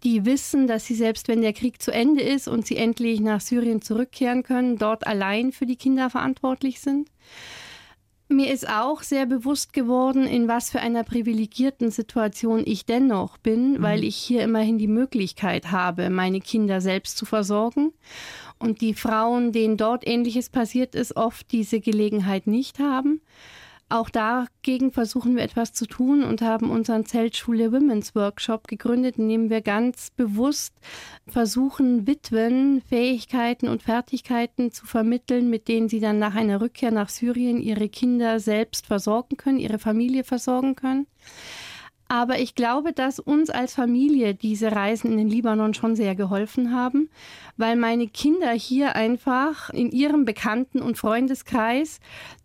die 0.03 0.25
wissen, 0.25 0.67
dass 0.67 0.85
sie 0.85 0.93
selbst 0.93 1.27
wenn 1.27 1.41
der 1.41 1.53
Krieg 1.53 1.81
zu 1.81 1.91
Ende 1.91 2.21
ist 2.21 2.47
und 2.47 2.67
sie 2.67 2.77
endlich 2.77 3.19
nach 3.19 3.41
Syrien 3.41 3.81
zurückkehren 3.81 4.43
können, 4.43 4.77
dort 4.77 5.07
allein 5.07 5.51
für 5.51 5.65
die 5.65 5.75
Kinder 5.75 6.11
verantwortlich 6.11 6.79
sind. 6.79 7.09
Mir 8.29 8.51
ist 8.51 8.67
auch 8.67 9.03
sehr 9.03 9.25
bewusst 9.25 9.71
geworden, 9.71 10.27
in 10.27 10.49
was 10.49 10.69
für 10.69 10.81
einer 10.81 11.03
privilegierten 11.03 11.91
Situation 11.91 12.63
ich 12.65 12.85
dennoch 12.85 13.37
bin, 13.37 13.73
mhm. 13.73 13.81
weil 13.81 14.03
ich 14.03 14.17
hier 14.17 14.43
immerhin 14.43 14.77
die 14.77 14.87
Möglichkeit 14.87 15.71
habe, 15.71 16.09
meine 16.09 16.41
Kinder 16.41 16.81
selbst 16.81 17.17
zu 17.17 17.25
versorgen. 17.25 17.93
Und 18.59 18.81
die 18.81 18.93
Frauen, 18.93 19.51
denen 19.53 19.77
dort 19.77 20.05
Ähnliches 20.05 20.49
passiert 20.49 20.93
ist, 20.93 21.15
oft 21.15 21.51
diese 21.51 21.79
Gelegenheit 21.79 22.47
nicht 22.47 22.79
haben. 22.79 23.21
Auch 23.89 24.09
dagegen 24.09 24.91
versuchen 24.91 25.37
wir 25.37 25.43
etwas 25.43 25.71
zu 25.71 25.85
tun 25.85 26.23
und 26.23 26.41
haben 26.41 26.69
unseren 26.69 27.05
Zeltschule 27.05 27.71
Women's 27.71 28.15
Workshop 28.15 28.67
gegründet, 28.67 29.17
in 29.17 29.29
dem 29.29 29.49
wir 29.49 29.61
ganz 29.61 30.09
bewusst 30.09 30.73
versuchen, 31.25 32.05
Witwen 32.05 32.81
Fähigkeiten 32.81 33.69
und 33.69 33.83
Fertigkeiten 33.83 34.73
zu 34.73 34.85
vermitteln, 34.85 35.49
mit 35.49 35.69
denen 35.69 35.87
sie 35.87 36.01
dann 36.01 36.19
nach 36.19 36.35
einer 36.35 36.59
Rückkehr 36.59 36.91
nach 36.91 37.07
Syrien 37.07 37.61
ihre 37.61 37.87
Kinder 37.87 38.41
selbst 38.41 38.85
versorgen 38.85 39.37
können, 39.37 39.57
ihre 39.57 39.79
Familie 39.79 40.25
versorgen 40.25 40.75
können. 40.75 41.07
Aber 42.07 42.39
ich 42.39 42.55
glaube, 42.55 42.93
dass 42.93 43.19
uns 43.19 43.49
als 43.49 43.73
Familie 43.73 44.33
diese 44.33 44.71
Reisen 44.71 45.11
in 45.11 45.17
den 45.17 45.29
Libanon 45.29 45.73
schon 45.73 45.95
sehr 45.95 46.15
geholfen 46.15 46.73
haben, 46.73 47.09
weil 47.57 47.75
meine 47.75 48.07
Kinder 48.07 48.51
hier 48.51 48.95
einfach 48.95 49.69
in 49.71 49.91
ihrem 49.91 50.23
Bekannten- 50.23 50.81
und 50.81 50.97
Freundeskreis 50.97 51.99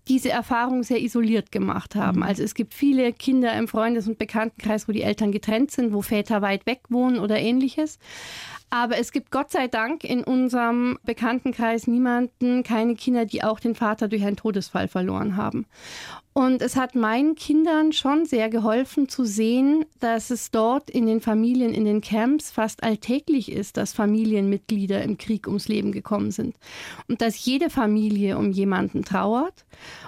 diese 0.09 0.31
Erfahrung 0.31 0.83
sehr 0.83 1.01
isoliert 1.01 1.53
gemacht 1.53 1.95
haben. 1.95 2.19
Mhm. 2.19 2.23
Also 2.25 2.43
es 2.43 2.55
gibt 2.55 2.75
viele 2.75 3.13
Kinder 3.13 3.53
im 3.55 3.69
Freundes- 3.69 4.09
und 4.09 4.19
Bekanntenkreis, 4.19 4.89
wo 4.89 4.93
die 4.93 5.03
Eltern 5.03 5.31
getrennt 5.31 5.71
sind, 5.71 5.93
wo 5.93 6.03
Väter 6.03 6.43
weit 6.43 6.67
weg 6.67 6.81
wohnen 6.89 7.19
oder 7.19 7.39
ähnliches. 7.39 7.99
Aber 8.73 8.97
es 8.97 9.13
gibt 9.13 9.31
Gott 9.31 9.51
sei 9.51 9.69
Dank 9.69 10.03
in 10.03 10.25
unserem 10.25 10.99
Bekanntenkreis 11.05 11.87
niemanden, 11.87 12.63
keine 12.63 12.95
Kinder, 12.95 13.27
die 13.27 13.45
auch 13.45 13.61
den 13.61 13.75
Vater 13.75 14.09
durch 14.09 14.25
einen 14.25 14.37
Todesfall 14.37 14.89
verloren 14.89 15.37
haben. 15.37 15.67
Und 16.35 16.63
es 16.63 16.77
hat 16.77 16.95
meinen 16.95 17.35
Kindern 17.35 17.93
schon 17.93 18.25
sehr 18.25 18.49
geholfen 18.49 19.07
zu 19.07 19.27
sehen, 19.27 19.85
dass 20.01 20.31
es 20.31 20.51
dort 20.51 20.89
in 20.89 21.05
den 21.05 21.21
Familien, 21.21 21.75
in 21.75 21.85
den 21.85 22.01
Camps 22.01 22.51
fast 22.51 22.83
alltäglich 22.83 23.53
ist, 23.53 23.77
dass 23.77 23.93
Familienmitglieder 23.93 25.03
im 25.03 25.19
Krieg 25.19 25.47
ums 25.47 25.69
Leben 25.69 25.93
gekommen 25.93 26.31
sind. 26.31 26.57
Und 27.07 27.21
dass 27.21 27.45
jede 27.45 27.69
Familie 27.69 28.39
um 28.39 28.51
jemanden 28.51 29.05
trauert. 29.05 29.67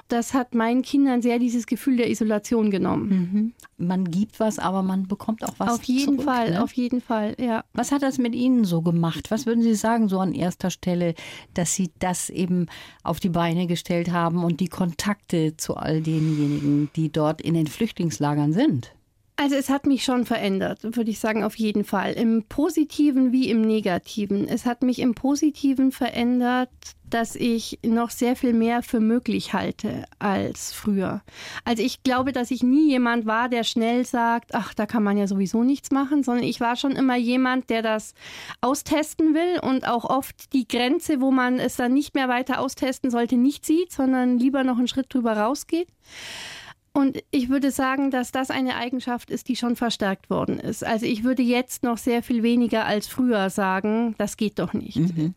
Das 0.09 0.33
hat 0.33 0.55
meinen 0.55 0.81
Kindern 0.81 1.21
sehr 1.21 1.39
dieses 1.39 1.67
Gefühl 1.67 1.99
der 1.99 2.09
Isolation 2.11 2.71
genommen. 2.71 3.09
Mhm. 3.09 3.53
Man 3.77 4.11
gibt 4.11 4.41
was, 4.41 4.59
aber 4.59 4.83
man 4.83 5.09
bekommt 5.09 5.45
auch 5.45 5.55
was. 5.59 5.73
Auf 5.75 5.83
jeden 5.83 6.15
zurück, 6.15 6.23
Fall, 6.23 6.51
ne? 6.53 6.63
auf 6.63 6.73
jeden 6.73 7.03
Fall, 7.03 7.35
ja. 7.39 7.65
Was 7.75 7.93
hat 7.93 8.03
das 8.03 8.17
mit 8.19 8.35
Ihnen 8.35 8.54
so 8.63 8.83
gemacht? 8.83 9.33
Was 9.33 9.47
würden 9.47 9.63
Sie 9.63 9.75
sagen, 9.75 10.09
so 10.09 10.21
an 10.21 10.33
erster 10.33 10.71
Stelle, 10.71 11.15
dass 11.55 11.75
Sie 11.75 11.91
das 11.99 12.31
eben 12.31 12.67
auf 13.03 13.19
die 13.19 13.31
Beine 13.31 13.67
gestellt 13.67 14.13
haben 14.13 14.45
und 14.45 14.61
die 14.61 14.69
Kontakte 14.69 15.57
zu 15.57 15.75
all 15.77 16.01
den 16.01 16.25
denjenigen, 16.37 16.91
die 16.95 17.11
dort 17.11 17.41
in 17.41 17.55
den 17.55 17.67
Flüchtlingslagern 17.67 18.53
sind? 18.53 18.94
Also 19.37 19.57
es 19.57 19.69
hat 19.69 19.87
mich 19.87 20.05
schon 20.05 20.27
verändert, 20.27 20.85
würde 20.85 21.11
ich 21.11 21.19
sagen, 21.19 21.43
auf 21.43 21.57
jeden 21.57 21.83
Fall. 21.83 22.13
Im 22.13 22.45
positiven 22.45 23.33
wie 23.33 23.51
im 23.51 23.63
negativen. 23.63 24.47
Es 24.47 24.65
hat 24.65 24.83
mich 24.83 25.01
im 25.01 25.17
positiven 25.17 25.91
verändert, 25.91 26.71
dass 27.11 27.35
ich 27.35 27.81
noch 27.85 28.11
sehr 28.11 28.37
viel 28.37 28.53
mehr 28.53 28.83
für 28.83 29.01
möglich 29.01 29.53
halte 29.53 30.05
als 30.21 30.73
früher. 30.73 31.23
Also 31.65 31.83
ich 31.83 32.05
glaube, 32.05 32.31
dass 32.31 32.53
ich 32.53 32.63
nie 32.63 32.89
jemand 32.89 33.27
war, 33.27 33.49
der 33.49 33.65
schnell 33.65 34.07
sagt, 34.07 34.55
ach, 34.55 34.73
da 34.73 34.87
kann 34.87 35.03
man 35.03 35.17
ja 35.17 35.27
sowieso 35.27 35.65
nichts 35.65 35.91
machen, 35.91 36.23
sondern 36.23 36.45
ich 36.45 36.61
war 36.61 36.77
schon 36.77 36.93
immer 36.93 37.17
jemand, 37.17 37.71
der 37.71 37.83
das 37.83 38.15
austesten 38.61 39.35
will 39.35 39.59
und 39.61 39.87
auch 39.87 40.05
oft 40.05 40.53
die 40.53 40.69
Grenze, 40.69 41.21
wo 41.21 41.33
man 41.33 41.59
es 41.59 41.75
dann 41.75 41.93
nicht 41.93 42.15
mehr 42.15 42.29
weiter 42.29 42.61
austesten 42.61 43.11
sollte, 43.11 43.37
nicht 43.37 43.67
sieht, 43.67 43.91
sondern 43.91 44.39
lieber 44.39 44.63
noch 44.63 44.79
einen 44.79 44.89
Schritt 44.89 45.13
drüber 45.13 45.37
rausgeht. 45.37 45.89
Und 46.97 47.25
ich 47.33 47.49
würde 47.49 47.73
sagen, 47.73 48.13
dass 48.13 48.31
das 48.31 48.53
eine 48.53 48.77
Eigenschaft 48.77 49.29
ist, 49.29 49.49
die 49.49 49.57
schon 49.57 49.75
verstärkt 49.75 50.31
worden 50.31 50.61
ist. 50.61 50.85
Also 50.85 51.07
ich 51.07 51.25
würde 51.25 51.43
jetzt 51.43 51.83
noch 51.83 51.99
sehr 51.99 52.23
viel 52.23 52.45
weniger 52.45 52.87
als 52.87 53.09
früher 53.09 53.51
sagen, 53.51 54.15
das 54.17 54.37
geht 54.37 54.61
doch 54.61 54.73
nicht. 54.75 54.99
Mhm. 54.99 55.35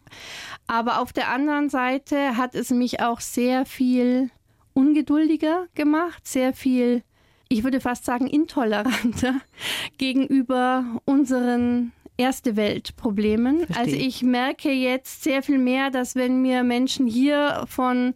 Aber 0.68 1.02
auf 1.02 1.14
der 1.14 1.30
anderen 1.32 1.70
Seite 1.70 2.38
hat 2.38 2.54
es 2.54 2.70
mich 2.70 3.02
auch 3.02 3.22
sehr 3.22 3.66
viel 3.66 4.30
ungeduldiger 4.74 5.66
gemacht, 5.74 6.28
sehr 6.28 6.54
viel, 6.54 7.02
ich 7.50 7.64
würde 7.64 7.82
fast 7.82 8.06
sagen, 8.06 8.28
intoleranter 8.28 9.42
gegenüber 9.98 11.02
unseren 11.06 11.92
erste 12.18 12.56
Weltproblemen. 12.56 13.66
Verstehe. 13.66 13.78
Also 13.78 13.96
ich 13.96 14.24
merke 14.24 14.72
jetzt 14.72 15.24
sehr 15.24 15.44
viel 15.44 15.60
mehr, 15.60 15.92
dass 15.92 16.16
wenn 16.16 16.42
mir 16.42 16.64
Menschen 16.64 17.08
hier 17.08 17.64
von 17.68 18.16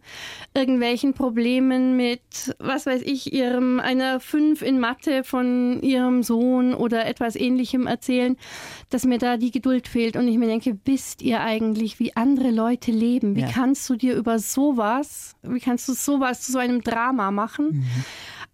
irgendwelchen 0.54 1.14
Problemen 1.14 1.96
mit, 1.96 2.20
was 2.58 2.86
weiß 2.86 3.02
ich, 3.02 3.32
ihrem 3.32 3.80
einer 3.80 4.20
fünf 4.20 4.62
in 4.62 4.80
Mathe 4.80 5.24
von 5.24 5.80
ihrem 5.82 6.22
Sohn 6.22 6.74
oder 6.74 7.06
etwas 7.06 7.36
ähnlichem 7.36 7.86
erzählen, 7.86 8.36
dass 8.90 9.04
mir 9.04 9.18
da 9.18 9.36
die 9.36 9.52
Geduld 9.52 9.86
fehlt 9.88 10.16
und 10.16 10.26
ich 10.26 10.36
mir 10.36 10.48
denke, 10.48 10.78
wisst 10.84 11.22
ihr 11.22 11.40
eigentlich, 11.40 12.00
wie 12.00 12.16
andere 12.16 12.50
Leute 12.50 12.90
leben? 12.90 13.36
Wie 13.36 13.42
ja. 13.42 13.50
kannst 13.52 13.88
du 13.88 13.96
dir 13.96 14.14
über 14.16 14.38
sowas, 14.38 15.36
wie 15.42 15.60
kannst 15.60 15.88
du 15.88 15.94
sowas 15.94 16.42
zu 16.42 16.52
so 16.52 16.58
einem 16.58 16.82
Drama 16.82 17.30
machen? 17.30 17.66
Mhm. 17.66 17.84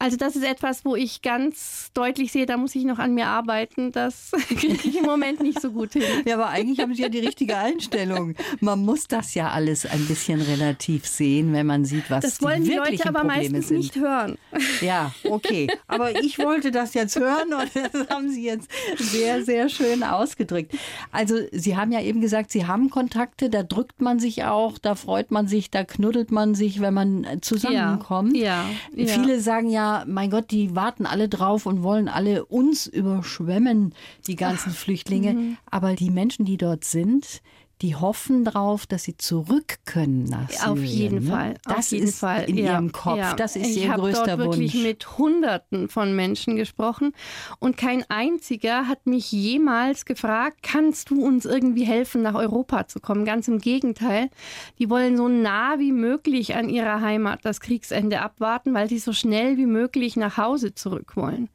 Also 0.01 0.17
das 0.17 0.37
ist 0.37 0.45
etwas, 0.45 0.85
wo 0.85 0.95
ich 0.95 1.23
ganz 1.23 1.91
deutlich 1.93 2.31
sehe, 2.31 2.47
da 2.47 2.57
muss 2.57 2.75
ich 2.77 2.85
noch 2.85 3.01
an 3.01 3.15
mir 3.15 3.27
arbeiten. 3.27 3.91
Das 3.91 4.31
kriege 4.49 4.89
ich 4.89 4.97
im 4.97 5.05
Moment 5.05 5.41
nicht 5.41 5.61
so 5.61 5.73
gut 5.73 5.95
hin. 5.95 6.03
Ja, 6.25 6.35
aber 6.35 6.51
eigentlich 6.51 6.79
haben 6.79 6.95
Sie 6.95 7.03
ja 7.03 7.09
die 7.09 7.19
richtige 7.19 7.57
Einstellung. 7.57 8.35
Man 8.61 8.85
muss 8.85 9.09
das 9.09 9.35
ja 9.35 9.51
alles 9.51 9.87
ein 9.87 10.07
bisschen 10.07 10.41
relativ 10.41 11.05
sehen, 11.05 11.53
wenn 11.53 11.67
man 11.67 11.85
sieht, 11.85 12.11
was 12.11 12.23
das 12.23 12.41
wollen 12.43 12.63
die, 12.63 12.71
die 12.71 12.77
Leute 12.77 13.09
aber 13.09 13.21
Probleme 13.21 13.41
meistens 13.41 13.69
sind. 13.69 13.79
nicht 13.79 13.97
hören. 13.97 14.39
Ja, 14.81 15.13
okay. 15.25 15.67
Aber 15.89 16.23
ich 16.23 16.39
wollte 16.39 16.71
das 16.71 16.95
jetzt 16.95 17.19
hören 17.19 17.53
und 17.53 17.71
das 17.75 18.09
haben 18.09 18.31
Sie 18.31 18.45
jetzt 18.45 18.71
sehr, 18.99 19.45
sehr 19.45 19.69
schön 19.69 20.05
ausgedrückt. 20.05 20.77
Also 21.11 21.35
Sie 21.51 21.77
haben 21.77 21.91
ja 21.91 22.01
eben 22.03 22.21
gesagt, 22.21 22.53
Sie 22.53 22.67
haben 22.67 22.91
Kontakte, 22.91 23.51
da 23.51 23.65
drückt 23.65 24.01
man 24.01 24.21
sich 24.21 24.45
auch, 24.45 24.79
da 24.79 24.95
freut 24.95 25.33
man 25.33 25.49
sich, 25.49 25.73
da 25.73 25.83
knuddelt 25.83 26.31
man 26.31 26.55
sich, 26.55 26.81
wenn 26.81 26.95
man 26.95 27.27
zusammenkommt. 27.41 28.37
Ja, 28.37 28.65
ja, 28.95 29.07
Viele 29.07 29.41
sagen 29.41 29.71
ja, 29.71 29.88
mein 30.07 30.31
Gott, 30.31 30.51
die 30.51 30.75
warten 30.75 31.07
alle 31.07 31.29
drauf 31.29 31.67
und 31.67 31.83
wollen 31.83 32.09
alle 32.09 32.45
uns 32.45 32.87
überschwemmen, 32.87 33.95
die 34.27 34.37
ganzen 34.37 34.73
Ach, 34.73 34.77
Flüchtlinge. 34.77 35.33
Mhm. 35.35 35.57
Aber 35.71 35.95
die 35.95 36.11
Menschen, 36.11 36.45
die 36.45 36.57
dort 36.57 36.85
sind, 36.85 37.43
die 37.83 37.95
hoffen 37.95 38.45
darauf, 38.45 38.87
dass 38.87 39.05
sie 39.05 39.17
zurück 39.17 39.79
können 39.85 40.25
nach 40.25 40.51
Syrien. 40.51 40.71
Auf 40.71 40.83
jeden 40.83 41.25
ne? 41.25 41.31
Fall. 41.31 41.55
Das 41.65 41.77
auf 41.79 41.93
jeden 41.93 42.09
ist 42.09 42.19
Fall. 42.19 42.45
in 42.45 42.59
ja. 42.59 42.73
ihrem 42.73 42.93
Kopf. 42.93 43.19
Ja. 43.19 43.35
Das 43.35 43.55
ist 43.57 43.69
ich 43.69 43.85
ihr 43.85 43.93
größter 43.93 44.37
dort 44.37 44.49
Wunsch. 44.49 44.59
Ich 44.59 44.73
habe 44.73 44.75
wirklich 44.75 44.83
mit 44.83 45.19
Hunderten 45.19 45.89
von 45.89 46.15
Menschen 46.17 46.57
gesprochen 46.57 47.13
und 47.61 47.77
kein 47.77 48.05
einziger 48.09 48.89
hat 48.89 49.07
mich 49.07 49.31
jemals 49.31 50.05
gefragt, 50.05 50.59
kannst 50.63 51.11
du 51.11 51.25
uns 51.25 51.45
irgendwie 51.45 51.85
helfen, 51.85 52.23
nach 52.23 52.35
Europa 52.35 52.89
zu 52.89 52.99
kommen? 52.99 53.25
Ganz 53.25 53.47
im 53.47 53.59
Gegenteil. 53.59 54.31
Die 54.79 54.91
wollen 54.91 55.17
so 55.17 55.29
nah 55.29 55.79
wie 55.79 55.93
möglich 55.93 56.57
an 56.57 56.69
ihrer 56.69 57.01
Heimat 57.01 57.41
das 57.45 57.61
Kriegsende 57.61 58.21
abwarten, 58.21 58.75
weil 58.75 58.89
sie 58.89 58.99
so 58.99 59.13
schnell 59.13 59.57
wie 59.57 59.67
möglich 59.67 60.17
nach 60.17 60.37
Hause 60.37 60.75
zurück 60.75 61.17
wollen. 61.17 61.49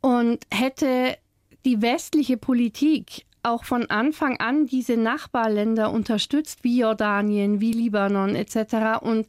Und 0.00 0.44
hätte 0.50 1.16
die 1.64 1.80
westliche 1.80 2.36
Politik 2.36 3.24
auch 3.44 3.64
von 3.64 3.86
Anfang 3.90 4.38
an 4.38 4.66
diese 4.66 4.96
Nachbarländer 4.96 5.92
unterstützt, 5.92 6.64
wie 6.64 6.80
Jordanien, 6.80 7.60
wie 7.60 7.72
Libanon 7.72 8.34
etc. 8.34 9.00
und 9.00 9.26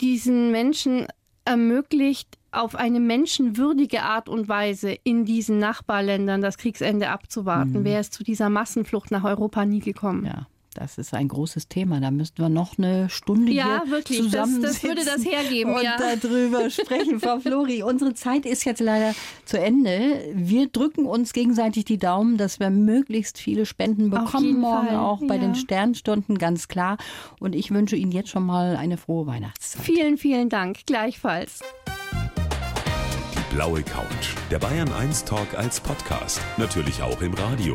diesen 0.00 0.50
Menschen 0.50 1.06
ermöglicht, 1.44 2.38
auf 2.50 2.76
eine 2.76 2.98
menschenwürdige 2.98 4.02
Art 4.02 4.28
und 4.28 4.48
Weise 4.48 4.96
in 5.04 5.24
diesen 5.24 5.58
Nachbarländern 5.58 6.40
das 6.40 6.56
Kriegsende 6.56 7.10
abzuwarten, 7.10 7.80
mhm. 7.80 7.84
wäre 7.84 8.00
es 8.00 8.10
zu 8.10 8.24
dieser 8.24 8.48
Massenflucht 8.48 9.10
nach 9.10 9.24
Europa 9.24 9.64
nie 9.64 9.80
gekommen. 9.80 10.24
Ja. 10.24 10.46
Das 10.78 10.96
ist 10.96 11.12
ein 11.12 11.26
großes 11.26 11.66
Thema. 11.66 11.98
Da 12.00 12.12
müssten 12.12 12.40
wir 12.40 12.48
noch 12.48 12.78
eine 12.78 13.10
Stunde 13.10 13.50
ja, 13.50 13.82
hier 13.82 13.90
wirklich. 13.90 14.18
zusammen 14.18 14.62
Das, 14.62 14.74
das 14.74 14.82
würde 14.84 15.04
das 15.04 15.24
hergeben. 15.24 15.74
und 15.74 15.82
ja. 15.82 15.96
darüber 15.98 16.70
sprechen. 16.70 17.18
Frau 17.18 17.40
Flori, 17.40 17.82
unsere 17.82 18.14
Zeit 18.14 18.46
ist 18.46 18.64
jetzt 18.64 18.78
leider 18.78 19.12
zu 19.44 19.58
Ende. 19.58 20.30
Wir 20.34 20.68
drücken 20.68 21.06
uns 21.06 21.32
gegenseitig 21.32 21.84
die 21.84 21.98
Daumen, 21.98 22.36
dass 22.36 22.60
wir 22.60 22.70
möglichst 22.70 23.38
viele 23.38 23.66
Spenden 23.66 24.10
bekommen 24.10 24.60
morgen 24.60 24.88
Fall, 24.88 24.96
auch 24.96 25.20
bei 25.26 25.34
ja. 25.34 25.40
den 25.40 25.56
Sternstunden, 25.56 26.38
ganz 26.38 26.68
klar. 26.68 26.96
Und 27.40 27.56
ich 27.56 27.72
wünsche 27.72 27.96
Ihnen 27.96 28.12
jetzt 28.12 28.28
schon 28.28 28.46
mal 28.46 28.76
eine 28.76 28.98
frohe 28.98 29.26
Weihnachtszeit. 29.26 29.82
Vielen, 29.82 30.16
vielen 30.16 30.48
Dank. 30.48 30.86
Gleichfalls. 30.86 31.58
Die 33.34 33.54
blaue 33.54 33.82
Couch. 33.82 34.36
Der 34.52 34.60
Bayern 34.60 34.92
1 34.92 35.24
Talk 35.24 35.54
als 35.56 35.80
Podcast. 35.80 36.40
Natürlich 36.56 37.02
auch 37.02 37.20
im 37.20 37.34
Radio. 37.34 37.74